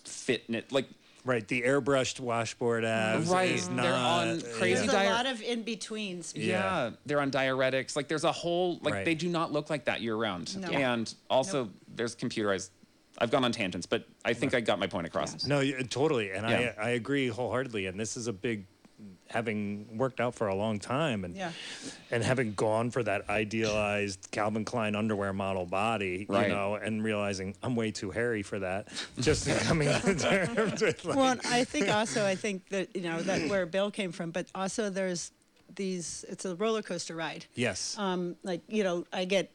[0.04, 0.86] fitness like
[1.26, 1.48] Right.
[1.48, 3.28] The airbrushed washboard abs.
[3.30, 4.46] Right, Is they're not, on yeah.
[4.58, 6.34] crazy There's a diet- lot of in betweens.
[6.36, 6.44] Yeah.
[6.44, 6.90] Yeah.
[7.06, 7.96] they're on diuretics.
[7.96, 9.04] Like there's a whole like Right.
[9.06, 10.54] they do not look like that year round.
[10.60, 10.68] No.
[10.68, 12.68] And also there's computerized.
[13.16, 15.46] I've gone on tangents, but I think I got my point across.
[15.46, 16.74] No, totally, and Yeah.
[16.78, 17.86] I I agree wholeheartedly.
[17.86, 18.66] And this is a big,
[19.34, 21.50] having worked out for a long time, and Yeah.
[22.12, 26.48] and having gone for that idealized Calvin Klein underwear model body, Right.
[26.48, 28.88] you know, and realizing I'm way too hairy for that.
[29.20, 33.20] Just coming to terms with like, Well, I think also, I think that, you know,
[33.22, 35.32] that where Bill came from, but also there's
[35.74, 37.46] these, it's a roller coaster ride.
[37.54, 39.50] yes, Um, like, you know, I get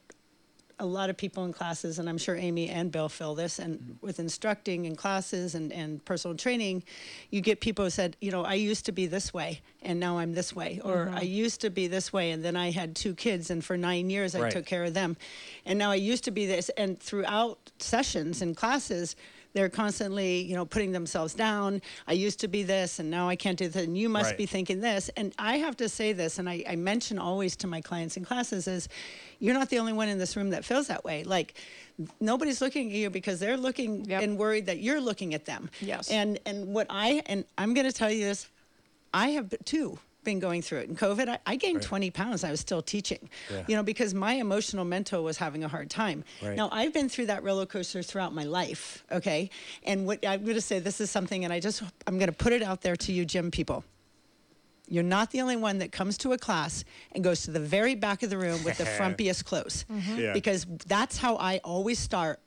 [0.80, 3.80] a lot of people in classes, and I'm sure Amy and Bill feel this, and
[3.80, 4.05] mm-hmm.
[4.05, 6.84] with instructing in classes and, and personal training,
[7.30, 10.17] you get people who said, you know, I used to be this way, and now
[10.17, 11.17] I'm this way, or mm-hmm.
[11.17, 14.09] I used to be this way, and then I had two kids, and for nine
[14.09, 14.51] years I Right.
[14.51, 15.17] took care of them,
[15.65, 19.15] and now I used to be this, and throughout sessions and classes,
[19.54, 21.82] they're constantly, you know, putting themselves down.
[22.08, 23.84] I used to be this, and now I can't do this.
[23.84, 24.38] And you must Right.
[24.38, 25.10] be thinking this.
[25.18, 28.26] And I have to say this, and I, I mention always to my clients in
[28.26, 28.88] classes is,
[29.39, 31.24] you're not the only one in this room that feels that way.
[31.24, 31.56] Like
[32.20, 34.22] nobody's looking at you because they're looking Yep.
[34.24, 35.70] and worried that you're looking at them.
[35.82, 36.10] Yes.
[36.12, 38.47] And and what I and I'm going to tell you this,
[39.14, 40.89] I have too been going through it.
[40.89, 41.84] In COVID, I, I gained Right.
[41.86, 42.43] 20 pounds.
[42.43, 43.63] I was still teaching, Yeah.
[43.67, 46.24] you know, because my emotional mental was having a hard time.
[46.43, 46.55] Right.
[46.55, 49.49] Now, I've been through that roller coaster throughout my life, okay?
[49.84, 52.36] And what I'm going to say, this is something, and I just, I'm going to
[52.36, 53.84] put it out there to you, gym people.
[54.91, 57.93] You're not the only one that comes to a class and goes to the very
[57.95, 59.86] back of the room with the frumpiest clothes.
[59.91, 60.17] Mm-hmm.
[60.20, 60.34] Yeah.
[60.34, 62.39] Because that's how I always start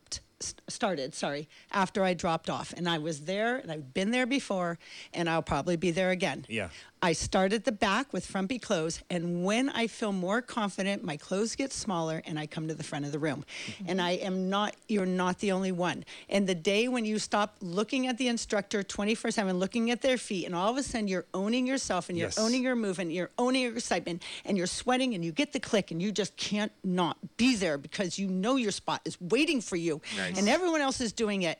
[0.66, 2.74] started, sorry, after I dropped off.
[2.76, 4.76] And I was there and I've been there before
[5.14, 6.44] and I'll probably be there again.
[6.48, 6.70] Yeah.
[7.04, 11.16] I start at the back with frumpy clothes, and when I feel more confident, my
[11.16, 13.44] clothes get smaller, and I come to the front of the room.
[13.66, 13.84] Mm-hmm.
[13.88, 16.04] And I am not, you're not the only one.
[16.28, 20.16] And the day when you stop looking at the instructor 24 7, looking at their
[20.16, 22.38] feet, and all of a sudden you're owning yourself and you're Yes.
[22.38, 25.90] owning your movement, you're owning your excitement, and you're sweating, and you get the click,
[25.90, 29.74] and you just can't not be there because you know your spot is waiting for
[29.74, 30.00] you,
[30.36, 31.58] and everyone else is doing it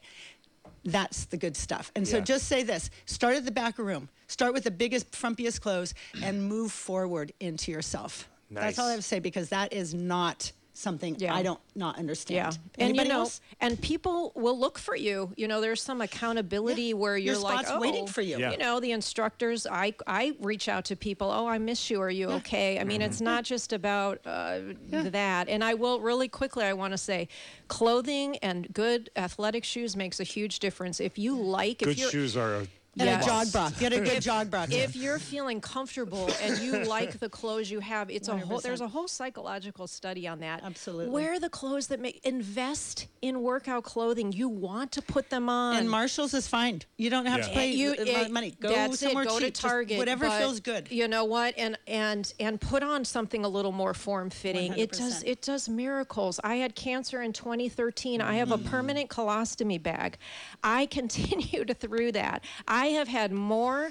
[0.84, 1.92] that's the good stuff.
[1.94, 4.70] And so just say this start at the back of the room, start with the
[4.70, 8.28] biggest, frumpiest clothes, and move forward into yourself.
[8.50, 8.96] That's all I Nice.
[8.96, 11.34] have to say because that is not something Yeah.
[11.34, 12.58] I don't not understand.
[12.78, 13.42] Yeah, and you know, else?
[13.60, 15.30] and people will look for you.
[15.36, 16.94] You know, there's some accountability Yeah.
[16.94, 18.38] where you're like, spot's oh, waiting for you.
[18.38, 18.52] Yeah.
[18.52, 19.66] You know, the instructors.
[19.66, 21.30] I I reach out to people.
[21.30, 22.00] Oh, I miss you.
[22.00, 22.78] Are you okay?
[22.78, 24.60] I mean, it's not just about uh,
[24.90, 25.48] that.
[25.50, 26.64] And I will really quickly.
[26.64, 27.28] I want to say,
[27.68, 31.00] clothing and good athletic shoes makes a huge difference.
[31.00, 32.54] If you like, if good you're, shoes are.
[32.54, 32.66] A,
[32.98, 33.24] And Yes.
[33.24, 33.70] a jog bra.
[33.80, 34.66] Get a good jog bra.
[34.70, 38.82] if you're feeling comfortable and you like the clothes you have, it's a whole there's
[38.82, 40.62] a whole psychological study on that.
[40.62, 41.08] Absolutely.
[41.08, 44.30] Wear the clothes that make invest in workout clothing.
[44.32, 45.76] You want to put them on.
[45.76, 46.82] and Marshalls is fine.
[46.98, 48.54] You don't have to pay you it- money.
[48.60, 49.28] Go that's somewhere it.
[49.28, 49.46] Go cheap.
[49.46, 49.96] to Just Target.
[49.96, 50.90] whatever but feels good.
[50.92, 51.54] You know what?
[51.56, 54.74] And and and put on something a little more form fitting.
[54.76, 56.38] It does it does miracles.
[56.44, 58.20] I had cancer in 2013.
[58.20, 58.66] I have a Mm.
[58.66, 60.18] permanent colostomy bag.
[60.62, 62.44] I continued through that.
[62.68, 63.90] I have had more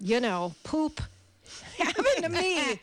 [0.00, 1.00] you know, poop
[1.78, 2.80] happen to me.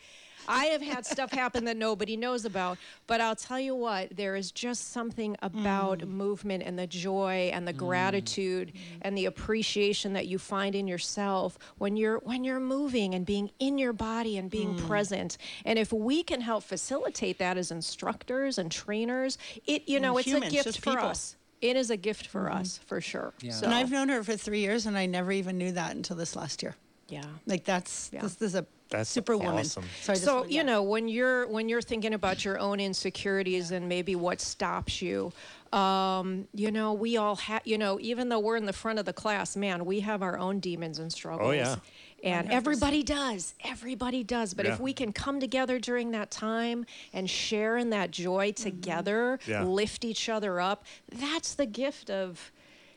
[0.48, 2.78] I have had stuff happen that nobody knows about.
[3.06, 6.08] But I'll tell you what, there is just something about Mm.
[6.08, 8.72] movement and the joy and the gratitude
[9.02, 13.50] and the appreciation that you find in yourself when you're when you're moving and being
[13.60, 14.88] in your body and being Mm.
[14.88, 15.36] present.
[15.64, 20.18] And if we can help facilitate that as instructors and trainers, it you know, And
[20.20, 21.08] it's humans, a gift for people.
[21.08, 21.36] us.
[21.62, 23.32] It is a gift for us, for sure.
[23.40, 23.52] Yeah.
[23.52, 26.16] So, And I've known her for three years, and I never even knew that until
[26.16, 26.74] this last year.
[27.08, 27.22] yeah.
[27.46, 28.22] Like that's Yeah.
[28.22, 29.60] this, this is a That's superwoman.
[29.60, 29.84] awesome.
[30.02, 32.80] So, I just so wanted- you know when you're when you're thinking about your own
[32.80, 35.32] insecurities and maybe what stops you
[35.72, 39.04] um, you know we all have you know even though we're in the front of
[39.06, 41.76] the class man we have our own demons and struggles Oh, yeah.
[42.22, 47.28] And everybody does everybody does but if we can come together during that time and
[47.28, 48.62] share in that joy Mm-hmm.
[48.62, 49.62] together Yeah.
[49.64, 52.52] lift each other up that's the gift of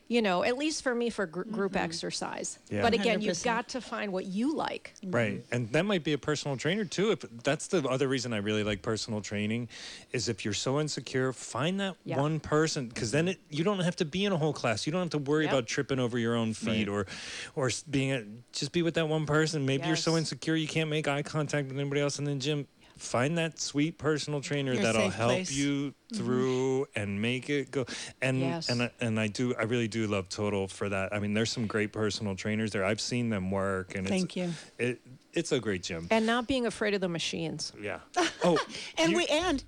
[0.08, 1.84] you know at least for me for gr- group Mm-hmm.
[1.84, 2.82] exercise Yeah.
[2.82, 5.44] but again you've got to find what you like Right.
[5.52, 7.10] And that might be a personal trainer too.
[7.12, 9.68] If that's the other reason I really like personal training
[10.12, 12.20] is if you're so insecure, find that Yeah.
[12.20, 14.86] one person cuz then it, you don't have to be in a whole class.
[14.86, 15.52] You don't have to worry Yep.
[15.52, 17.06] about tripping over your own feet or
[17.54, 19.64] or being a, just be with that one person.
[19.66, 22.66] Maybe you're so insecure you can't make eye contact with anybody else in the gym.
[22.96, 25.52] Find that sweet personal trainer Your that'll help place.
[25.52, 26.16] you mm-hmm.
[26.16, 27.84] through and make it go.
[28.22, 28.68] And Yes.
[28.70, 31.12] and I- and I do I really do love Toadal for that.
[31.12, 32.84] I mean, there's some great personal trainers there.
[32.84, 34.52] I've seen them work and Thank it's, you.
[34.78, 35.00] It
[35.34, 36.08] it's a great gym.
[36.10, 37.98] and not being afraid of the machines Yeah.
[38.42, 38.58] Oh,
[38.96, 39.62] And you- we and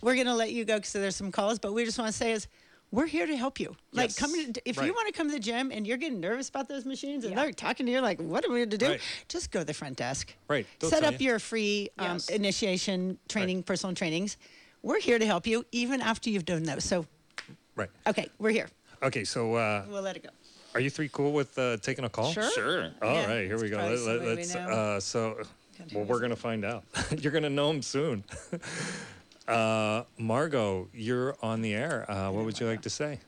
[0.00, 2.32] we're gonna let you go because there's some calls, but we just want to say
[2.32, 2.46] is
[2.92, 3.76] we're here to help you.
[3.92, 4.18] Like, Yes.
[4.18, 4.86] come in, if Right.
[4.86, 7.34] you want to come to the gym and you're getting nervous about those machines and
[7.34, 7.42] Yeah.
[7.44, 8.88] they're talking to you like, what are we going to do?
[8.88, 9.00] Right.
[9.28, 10.34] Just go to the front desk.
[10.48, 10.66] Right.
[10.78, 11.28] They'll Set up you.
[11.28, 12.28] your free um, Yes.
[12.28, 14.36] initiation training, personal trainings.
[14.82, 16.84] We're here to help you even after you've done those.
[16.84, 17.06] So,
[17.76, 17.90] right.
[18.06, 18.68] okay, we're here.
[19.02, 20.30] Okay, so uh, We'll let it go.
[20.74, 22.32] are you three cool with uh, taking a call?
[22.32, 22.50] Sure.
[22.50, 22.90] Sure.
[23.02, 23.76] All Yeah, right, here we go.
[23.76, 24.60] probably Let, somebody we us know.
[24.68, 25.42] uh, so,
[25.94, 26.84] well, we're gonna find out.
[27.18, 28.24] You're gonna know him soon.
[29.50, 32.10] uh, Margot, you're on the air.
[32.10, 33.18] Uh, what would you like to say?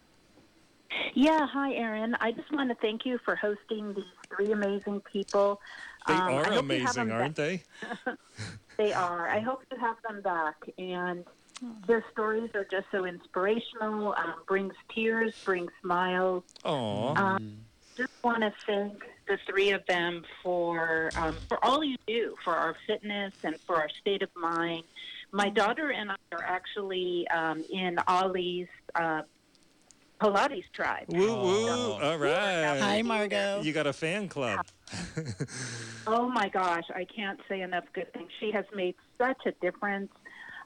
[1.15, 2.17] Yeah, hi, Aaron.
[2.21, 4.05] I just want to thank you for hosting these
[4.35, 5.61] three amazing people.
[6.07, 7.63] They Um, are hope you have amazing, aren't back.
[8.07, 8.13] they?
[8.79, 9.29] They are.
[9.29, 10.57] I hope you have them back.
[10.79, 11.25] And
[11.87, 16.43] their stories are just so inspirational, um, brings tears, brings smiles.
[16.65, 17.15] Aw.
[17.15, 17.59] Um,
[17.97, 22.55] just want to thank the three of them for um, for all you do for
[22.57, 24.85] our fitness and for our state of mind.
[25.33, 29.23] My daughter and I are actually um, in Alli's uh,
[30.21, 31.07] Pilates tribe.
[31.09, 31.93] woo woo!
[31.93, 32.79] All right.
[32.79, 33.63] Hi, Margot.
[33.63, 34.67] You got a fan club.
[36.07, 38.31] Oh my gosh, I can't say enough good things.
[38.41, 40.11] She has made such a difference.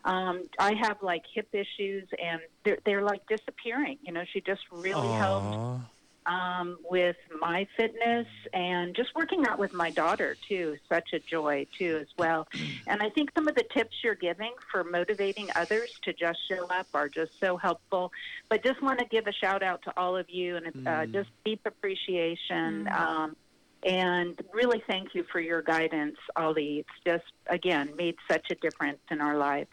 [0.04, 3.98] Um, I have like hip issues, and they're, they're like disappearing.
[4.02, 5.78] You know, she just really helped Aw.
[6.26, 10.76] Um, with my fitness and just working out with my daughter too.
[10.88, 12.48] Such a joy too as well.
[12.88, 16.66] And I think some of the tips you're giving for motivating others to just show
[16.66, 18.10] up are just so helpful.
[18.48, 21.30] But just want to give a shout out to all of you and uh, just
[21.44, 22.88] deep appreciation.
[22.88, 23.36] Um,
[23.84, 26.80] and really thank you for your guidance, Alli.
[26.80, 29.70] It's just again made such a difference in our lives.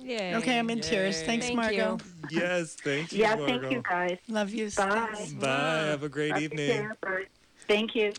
[0.00, 0.34] Yay.
[0.36, 1.22] Okay, I'm in tears.
[1.22, 1.98] Thanks, Thank Margot.
[2.30, 2.40] you.
[2.40, 3.18] Yes, thank you.
[3.20, 3.46] Yeah, Margot.
[3.46, 4.18] thank you guys.
[4.28, 4.70] Love you.
[4.76, 5.26] Bye.
[5.40, 5.48] Bye.
[5.86, 6.90] Have a great Love evening.
[7.02, 7.24] Sarah.
[7.66, 8.12] Thank you.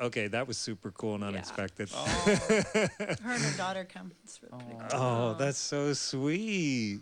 [0.00, 1.88] Okay, that was super cool and unexpected.
[1.94, 2.04] Oh.
[2.58, 4.12] Her and her daughter come.
[4.24, 5.00] It's really cool.
[5.00, 7.00] Oh, that's so sweet.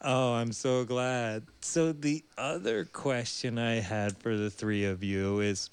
[0.00, 1.44] Oh, I'm so glad.
[1.60, 5.70] So, the other question I had for the three of you is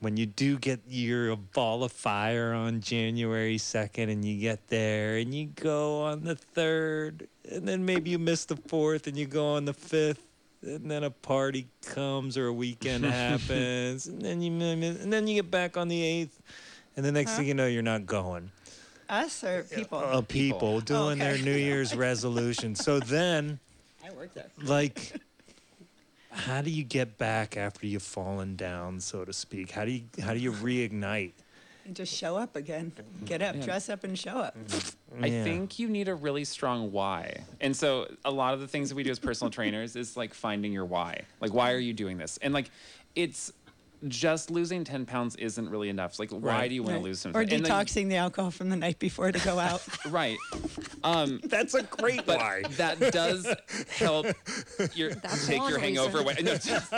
[0.00, 5.16] when you do get your ball of fire on January 2nd and you get there
[5.16, 9.26] and you go on the 3rd, and then maybe you miss the 4th and you
[9.26, 10.18] go on the 5th.
[10.62, 15.34] And then a party comes or a weekend happens, and then you and then you
[15.42, 16.40] get back on the eighth,
[16.96, 18.50] and the next thing you know, you're not going
[19.08, 19.98] Us or people?
[19.98, 21.44] uh, people doing their Okay.
[21.44, 22.74] New Year's resolution.
[22.74, 23.60] So then,
[24.04, 24.46] I work there.
[24.64, 25.12] like,
[26.36, 29.70] how do you get back after you've fallen down, so to speak?
[29.70, 31.32] How do you how do you reignite?
[31.86, 32.92] You just show up again.
[33.24, 34.56] Get up, dress up, and show up.
[34.58, 35.24] Mm-hmm.
[35.24, 35.44] I Yeah.
[35.44, 37.44] think you need a really strong why.
[37.60, 40.34] And so a lot of the things that we do as personal trainers is like
[40.34, 41.22] finding your why.
[41.40, 42.38] Like why are you doing this?
[42.42, 42.70] And like
[43.14, 43.52] it's
[44.08, 46.10] just losing 10 pounds isn't really enough.
[46.12, 46.68] It's like why Right.
[46.68, 46.98] do you want Right.
[47.00, 49.58] to lose some Or and, like, detoxing the alcohol from the night before to go
[49.70, 49.82] out.
[50.10, 50.36] right.
[51.02, 52.62] Um That's a great but why.
[52.76, 53.46] that does
[53.96, 54.26] help
[54.94, 56.46] your That's take your hangover reason.
[56.46, 56.52] away.
[56.52, 56.92] No, just,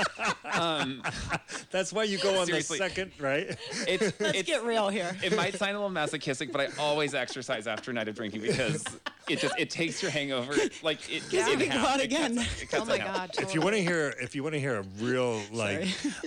[0.53, 1.03] um,
[1.71, 2.79] That's why you go on Seriously.
[2.79, 3.57] the second, right?
[3.87, 5.17] it's Let's it's get real here.
[5.23, 8.41] it might sound a little masochistic, but I always exercise after a night of drinking
[8.43, 8.85] because
[9.29, 11.23] it just it takes your hangover like it.
[11.31, 11.89] Gives in you to go half.
[11.97, 12.39] out It cuts- again.
[12.39, 13.33] it cuts Oh my in half.
[13.37, 13.43] God.
[13.43, 15.87] if you want to hear, if you want to hear a real like,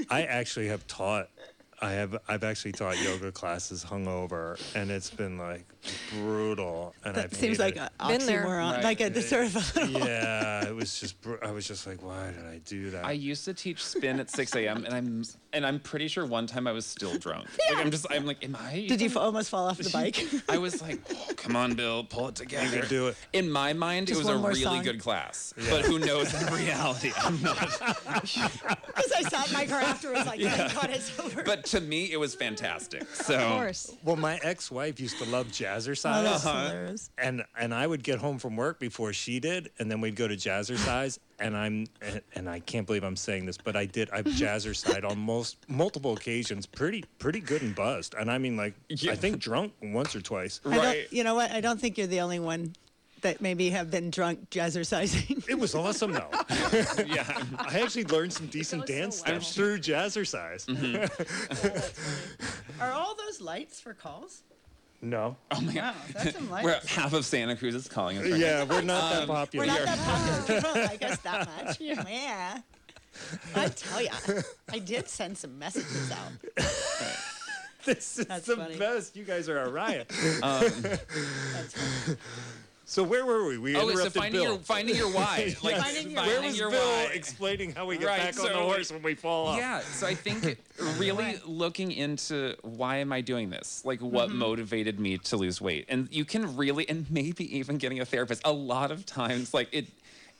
[0.09, 1.30] I actually have taught
[1.84, 5.65] I have I've actually taught yoga classes hungover, and it's been like
[6.11, 6.93] brutal.
[7.03, 8.45] And That I've seems like hated an Been there.
[8.45, 8.84] oxymoron, Right.
[8.84, 9.89] like a sort of a it.
[9.89, 13.03] yeah, it was just br- I was just like, why did I do that?
[13.05, 14.86] I used to teach spin at 6 a.m.
[14.86, 15.23] and I'm
[15.53, 17.47] and I'm pretty sure one time I was still drunk.
[17.71, 18.86] Like I'm just I'm like, am I?
[18.88, 20.23] Did you f- almost fall off the bike?
[20.49, 22.65] I was like, oh, come on, Bill, pull it together.
[22.75, 23.15] You can do it.
[23.34, 24.84] In my mind, Just it was a really song.
[24.84, 27.11] good class, but who knows in reality?
[27.17, 27.57] I'm not.
[27.57, 31.43] Because I sat in my car afterwards, like, thank God it's over.
[31.43, 33.05] But to me, it was fantastic.
[33.13, 33.95] So Of course.
[34.03, 36.19] well, my ex-wife used to love jazzercise.
[36.19, 36.67] oh, that's uh-huh.
[36.69, 37.09] hilarious.
[37.17, 40.28] and and I would get home from work before she did, and then we'd go
[40.28, 41.19] to jazzercise.
[41.39, 45.03] And I'm and, and I can't believe I'm saying this, but I did I've jazzercise
[45.09, 49.13] on most multiple occasions, pretty pretty good and buzzed, and I mean like Yeah.
[49.13, 50.59] I think drunk once or twice.
[50.63, 51.07] Right.
[51.11, 51.51] you know what?
[51.51, 52.74] I don't think you're the only one
[53.22, 55.47] that maybe have been drunk jazzercising.
[55.49, 56.30] It was awesome though.
[57.05, 60.65] yeah, I actually learned some decent dance steps through jazzercise.
[60.65, 62.80] Mm-hmm.
[62.82, 64.43] Are all those lights for calls?
[65.03, 65.36] No.
[65.49, 65.95] oh my Wow, god.
[66.13, 66.63] that's some lights.
[66.63, 68.30] We're half of Santa Cruz is calling us.
[68.30, 69.65] Right Yeah, we're not that um, popular.
[69.65, 70.41] We're not that popular.
[70.61, 71.82] People don't like us that much.
[71.82, 72.57] Yeah.
[73.55, 74.11] I tell ya,
[74.72, 76.32] I did send some messages out.
[77.84, 78.78] this is That's the funny.
[78.78, 79.15] best.
[79.17, 80.09] You guys are a riot.
[80.43, 82.17] Um, that's funny.
[82.92, 83.58] So where were we?
[83.58, 84.52] We Oh, so interrupted finding Bill.
[84.56, 87.10] your finding your why, like Finding your- Where was your Bill why.
[87.14, 89.58] explaining how we get Right, back on the horse when we fall off?
[89.58, 90.58] Yeah, so I think
[90.98, 93.86] really looking into why am I doing this?
[93.86, 94.39] Like what Mm-hmm.
[94.39, 95.86] motivated me to lose weight?
[95.88, 98.42] And you can really and maybe even getting a therapist.
[98.44, 99.88] A lot of times like it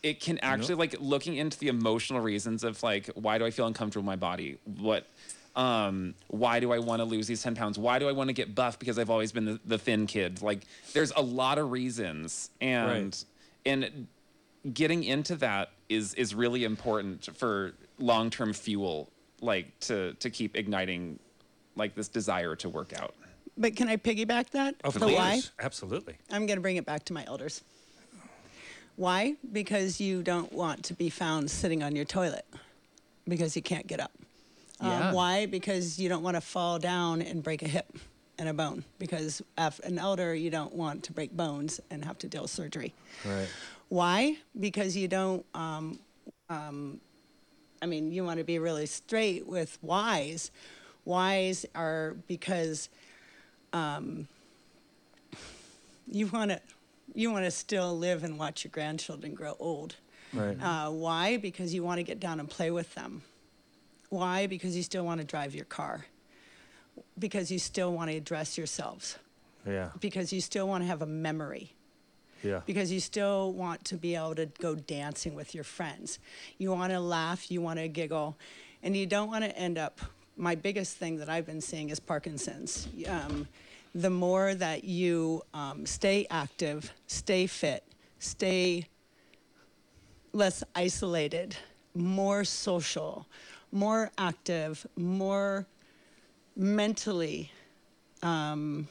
[0.04, 3.66] it can actually like looking into the emotional reasons of like why do I feel
[3.66, 4.58] uncomfortable in my body?
[4.66, 5.08] What
[5.56, 7.78] um why do I want to lose these 10 pounds?
[7.78, 10.41] Why do I want to get buff because I've always been the, the thin kid?
[10.41, 13.24] Like there's a lot of reasons and
[13.66, 14.08] and
[14.74, 19.10] getting into that is is really important for long-term fuel
[19.41, 21.20] like to to keep igniting
[21.76, 23.14] like this desire to work out
[23.58, 24.76] But can I piggyback that?
[24.84, 25.41] Of the why?
[25.60, 26.16] Absolutely.
[26.32, 27.62] I'm going to bring it back to my elders.
[28.95, 29.36] Why?
[29.52, 32.45] Because you don't want to be found sitting on your toilet
[33.28, 34.12] because you can't get up.
[34.82, 35.09] Yeah.
[35.09, 35.45] Um, why?
[35.45, 37.97] Because you don't want to fall down and break a hip
[38.38, 38.84] and a bone.
[38.99, 42.51] Because as an elder, you don't want to break bones and have to deal with
[42.51, 42.93] surgery.
[43.25, 43.47] Right.
[43.89, 44.38] Why?
[44.59, 45.45] Because you don't.
[45.53, 45.99] Um,
[46.49, 46.99] um,
[47.82, 50.51] I mean, you want to be really straight with whys.
[51.03, 52.89] Whys are because
[53.73, 54.27] um,
[56.07, 56.61] you want to
[57.13, 59.95] you want to still live and watch your grandchildren grow old.
[60.34, 60.57] Right.
[60.61, 61.38] Uh, why?
[61.38, 63.23] Because you want to get down and play with them.
[64.12, 64.45] Why?
[64.45, 66.05] Because you still want to drive your car.
[67.18, 69.18] Because you still want to dress yourselves.
[69.66, 69.89] yeah.
[70.01, 71.72] Because you still want to have a memory
[72.43, 72.62] Yeah.
[72.66, 76.20] because you still want to be able to go dancing with your friends.
[76.57, 78.36] You want to laugh, you want to giggle,
[78.84, 80.01] and you don't want to end up.
[80.36, 82.89] My biggest thing that I've been seeing is Parkinson's.
[83.07, 83.47] Um,
[83.95, 87.84] the more that you um, stay active, stay fit,
[88.20, 88.88] stay
[90.34, 91.55] less isolated,
[91.93, 93.28] more social,
[93.72, 95.65] more active, more
[96.55, 97.51] mentally
[98.22, 98.88] um,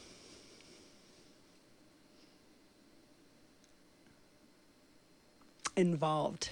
[5.76, 6.50] involved,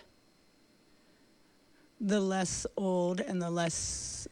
[2.00, 4.28] the less old and the less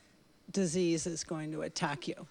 [0.53, 2.27] disease is going to attack you.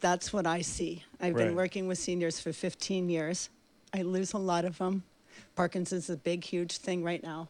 [0.00, 1.02] That's what I see.
[1.20, 1.46] I've Right.
[1.46, 3.48] been working with seniors for 15 years.
[3.92, 5.02] I lose a lot of them.
[5.56, 7.48] Parkinson's is a big, huge thing right now.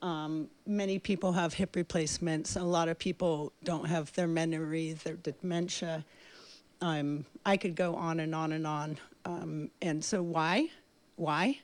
[0.00, 2.56] Um, many people have hip replacements.
[2.56, 6.04] A lot of people don't have their memory, their dementia.
[6.80, 8.98] Um, I could go on and on and on.
[9.24, 10.68] Um, and so, why?
[11.16, 11.58] Why?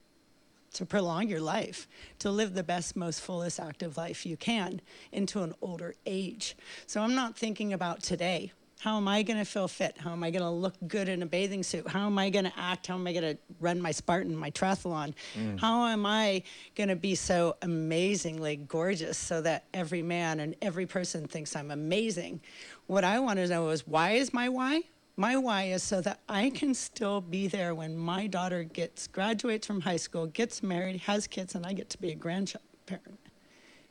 [0.72, 1.86] to prolong your life,
[2.20, 4.80] to live the best, most fullest active life you can
[5.12, 6.56] into an older age.
[6.86, 8.52] So I'm not thinking about today.
[8.80, 9.98] How am I going to feel fit?
[9.98, 11.86] How am I going to look good in a bathing suit?
[11.86, 12.86] How am I going to act?
[12.86, 15.12] How am I going to run my Spartan, my triathlon?
[15.38, 15.60] Mm.
[15.60, 16.42] How am I
[16.74, 21.70] going to be so amazingly gorgeous so that every man and every person thinks I'm
[21.70, 22.40] amazing?
[22.86, 24.84] What I want to know is why is my why?
[25.14, 29.66] My why is so that I can still be there when my daughter gets graduates
[29.66, 33.18] from high school, gets married, has kids, and I get to be a grandparent.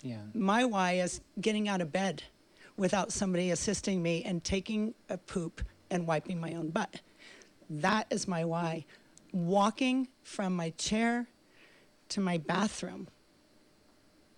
[0.02, 2.24] yeah My why is getting out of bed
[2.80, 5.62] without somebody assisting me and taking a poop
[5.92, 7.02] and wiping my own butt.
[7.70, 8.86] That is my why.
[9.34, 11.28] Walking from my chair
[12.10, 13.10] to my bathroom.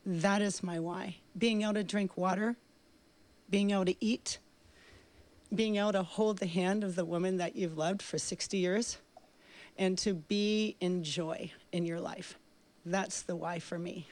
[0.06, 1.18] That is my why.
[1.38, 2.56] Being able to drink water,
[3.50, 4.40] being able to eat,
[5.54, 8.98] being able to hold the hand of the woman that you've loved for 60 years,
[9.78, 12.40] and to be in joy in your life.
[12.86, 14.08] That's the why for me.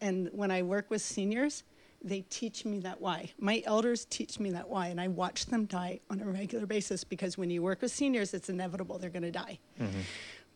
[0.00, 1.62] And when I work with seniors,
[2.02, 3.30] they teach me that why.
[3.38, 7.04] My elders teach me that why, and I watch them die on a regular basis
[7.04, 9.58] because when you work with seniors, it's inevitable they're going to die.
[9.80, 10.00] Mm-hmm.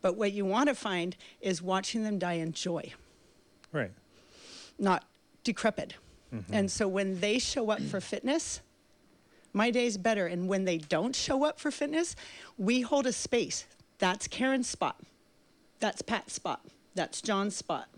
[0.00, 2.92] But what you want to find is watching them die in joy,
[3.72, 3.90] Right.
[4.78, 5.04] not
[5.44, 5.94] decrepit.
[6.34, 6.54] Mm-hmm.
[6.54, 8.60] And so when they show up for fitness,
[9.52, 10.26] my day's better.
[10.26, 12.16] And when they don't show up for fitness,
[12.58, 13.66] we hold a space.
[13.98, 15.00] That's Karen's spot.
[15.80, 16.60] That's Pat's spot.
[16.94, 17.88] That's John's spot.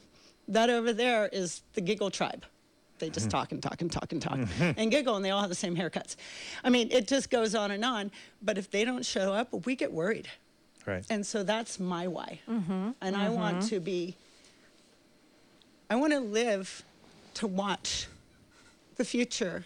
[0.48, 2.44] That over there is the giggle tribe.
[2.98, 5.50] They just talk and talk and talk and talk and giggle, and they all have
[5.50, 6.16] the same haircuts.
[6.64, 8.10] I mean, it just goes on and on.
[8.42, 10.28] But if they don't show up, we get worried.
[10.86, 11.04] Right.
[11.10, 12.40] And so that's my why.
[12.48, 12.90] Mm-hmm.
[13.00, 14.14] And I want to be,
[15.90, 16.84] I want to live
[17.34, 18.06] to watch
[18.96, 19.64] the future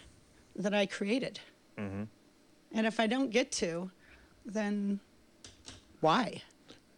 [0.56, 1.38] that I created.
[1.78, 2.04] Mm-hmm.
[2.72, 3.90] And if I don't get to,
[4.44, 4.98] then
[6.00, 6.42] why?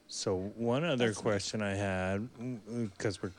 [0.09, 2.29] So one other question I had,
[2.95, 3.33] because we're,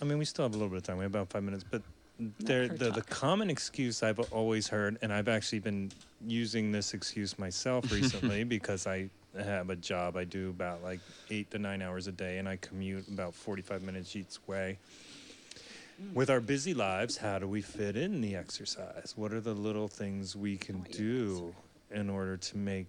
[0.00, 0.96] I mean, we still have a little bit of time.
[0.96, 1.82] We have about five minutes, but
[2.18, 5.90] there, the, the common excuse I've always heard, and I've actually been
[6.24, 10.16] using this excuse myself recently because I have a job.
[10.16, 11.00] I do about like
[11.30, 14.78] eight to nine hours a day, and I commute about 45 minutes each way.
[16.12, 19.14] With our busy lives, how do we fit in the exercise?
[19.16, 21.54] What are the little things we can do
[21.90, 22.86] in order to make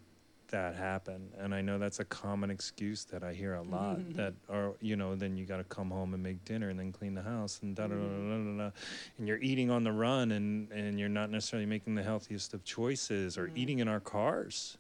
[0.55, 1.29] that happen?
[1.37, 3.73] And I know that's a common excuse that I hear a mm-hmm.
[3.73, 6.79] lot that are, you know, then you got to come home and make dinner and
[6.79, 8.57] then clean the house and da da da mm-hmm.
[8.57, 8.75] da da da.
[9.17, 12.63] And you're eating on the run and, and you're not necessarily making the healthiest of
[12.63, 13.57] choices or mm-hmm.
[13.57, 14.77] eating in our cars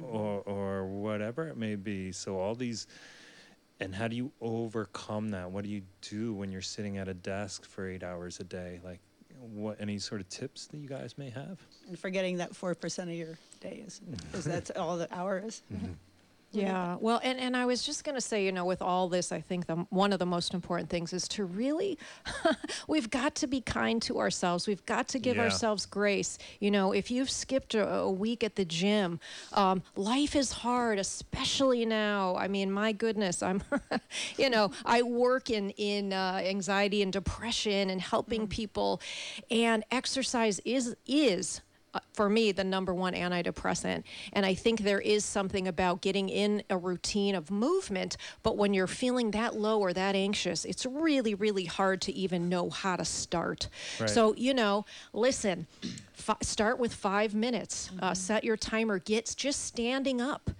[0.00, 2.12] or, or whatever it may be.
[2.12, 2.86] So all these
[3.80, 5.50] and how do you overcome that?
[5.50, 8.80] What do you do when you're sitting at a desk for eight hours a day?
[8.84, 9.00] Like,
[9.42, 11.58] what any sort of tips that you guys may have?
[11.88, 14.00] And forgetting that 4% of your day is,
[14.32, 15.62] is that's all the hour is.
[15.72, 15.92] Mm-hmm.
[16.52, 16.96] Yeah.
[17.00, 19.40] Well, and, and I was just going to say, you know, with all this, I
[19.40, 21.98] think the, one of the most important things is to really,
[22.88, 24.66] we've got to be kind to ourselves.
[24.68, 25.44] We've got to give Yeah.
[25.44, 26.38] ourselves grace.
[26.60, 29.18] You know, if you've skipped a, a week at the gym,
[29.54, 32.36] um, life is hard, especially now.
[32.36, 33.62] I mean, my goodness, I'm,
[34.36, 39.00] you know, I work in, in uh, anxiety and depression and helping people,
[39.50, 41.60] and exercise is, is
[42.12, 44.02] for me the number one antidepressant.
[44.32, 48.74] And i think there is something about getting in a routine of movement but when
[48.74, 52.96] you're feeling that low or that anxious it's really really hard to even know how
[52.96, 53.68] to start.
[54.00, 54.08] Right.
[54.08, 55.66] so you know listen
[56.12, 57.90] fi- start with five minutes.
[58.00, 60.50] Uh, set your timer get just standing up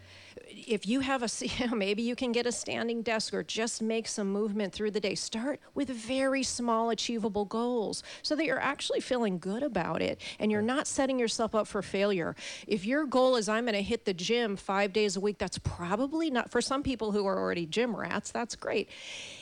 [0.68, 1.28] if you have a
[1.74, 5.14] maybe you can get a standing desk or just make some movement through the day.
[5.14, 10.50] Start with very small achievable goals so that you're actually feeling good about it and
[10.50, 12.34] you're not setting yourself up for failure.
[12.66, 15.58] If your goal is i'm going to hit the gym five days a week that's
[15.58, 18.88] probably not for some people who are already gym rats that's great.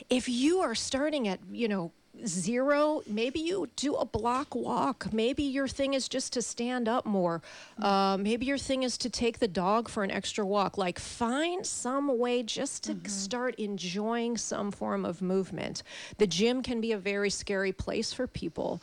[0.09, 1.91] If you are starting at you know
[2.25, 3.01] zero.
[3.07, 5.11] Maybe you do a block walk.
[5.11, 7.41] Maybe your thing is just to stand up more.
[7.81, 10.77] Uh, maybe your thing is to take the dog for an extra walk.
[10.77, 15.83] Like find some way just to start enjoying some form of movement.
[16.17, 18.81] The gym can be a very scary place for people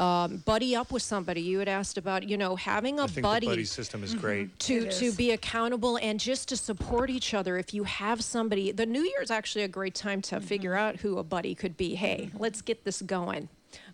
[0.00, 3.22] um, buddy up with somebody you had asked about you know having a I think
[3.24, 4.56] buddy the buddy system is great.
[4.60, 5.16] to It to is.
[5.16, 9.22] be accountable and just to support each other if you have somebody the new year
[9.22, 10.78] is actually a great time to figure Mm-hmm.
[10.78, 13.48] out who a buddy could be hey let's get this going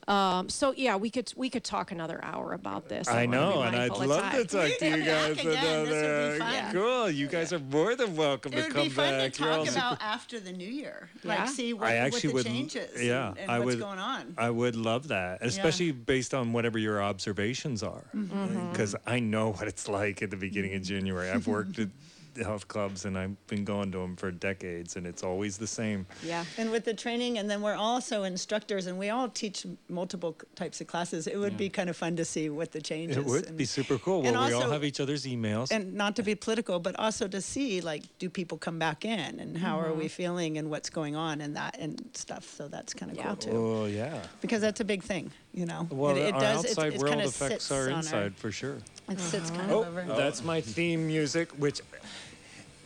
[0.06, 3.62] um, so yeah we could we could talk another hour about this I wanna know,
[3.62, 4.32] and I'd love time.
[4.32, 5.86] to talk to you guys back again.
[5.86, 6.38] This would be another.
[6.38, 6.72] fun.
[6.72, 9.32] Cool, you guys are more than welcome It to would be fun back.
[9.32, 11.08] to talk super- about after the new year.
[11.22, 11.40] Yeah.
[11.40, 13.80] Like, see what, I what actually the would, changes yeah, and, and I what's would,
[13.80, 14.34] going on.
[14.36, 18.70] I would love that, especially based on whatever your observations are, Mm-hmm.
[18.72, 21.30] because I know what it's like at the beginning of January.
[21.30, 21.88] I've worked at
[22.42, 26.06] health clubs and I've been going to them for decades, and it's always the same.
[26.22, 30.36] yeah And with the training, and then we're also instructors, and we all teach multiple
[30.56, 31.26] types of classes.
[31.26, 33.16] It would be kind of fun to see what the changes.
[33.18, 34.26] It would and, be super cool.
[34.26, 35.70] and Well, we all have each other's emails.
[35.70, 39.38] and not to be political, but also to see like, do people come back in,
[39.40, 39.98] and how are Mm-hmm.
[39.98, 42.44] we feeling, and what's going on, and that and stuff.
[42.56, 43.26] So that's kind of Yeah.
[43.26, 44.22] cool too, oh yeah.
[44.40, 45.86] because that's a big thing, you know.
[45.90, 46.58] Well, it, it our does.
[46.64, 48.78] outside it's, it's world kind of affects our on inside for sure.
[49.10, 50.02] It sits kind Oh, of over.
[50.16, 51.80] that's my theme music, which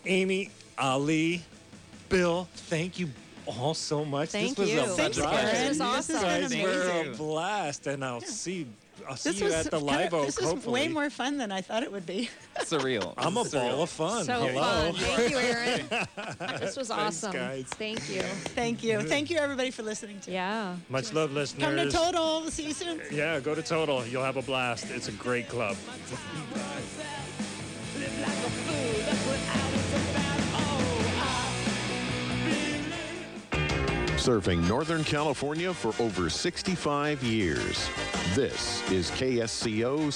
[0.07, 1.43] Amy, Alli,
[2.09, 3.09] Bill, thank you
[3.47, 4.31] all so much.
[4.31, 4.81] Thank this was you.
[4.81, 5.53] a Thanks, blast.
[5.53, 6.17] This is This awesome.
[6.29, 8.67] has been guys were a blast, and I'll see.
[9.09, 10.27] I'll see This you was at the kind live of, oak.
[10.27, 12.29] This is hopefully, way more fun than I thought it would be.
[12.61, 13.15] Surreal.
[13.17, 13.53] I'm a Surreal.
[13.71, 14.25] ball of fun.
[14.25, 14.93] so Hello.
[14.93, 17.67] fun thank you aaron this was awesome guys.
[17.69, 19.01] thank you Thank you.
[19.03, 20.33] Thank you, everybody, for listening to.
[20.33, 21.63] yeah Much love, listeners.
[21.65, 22.43] Come to Toadal.
[22.43, 23.01] We'll see you soon.
[23.13, 24.11] Yeah, go to Toadal.
[24.11, 24.91] You'll have a blast.
[24.91, 25.77] It's a great club.
[34.29, 37.89] Serving Northern California for over 65 years.
[38.35, 40.07] This is KSCO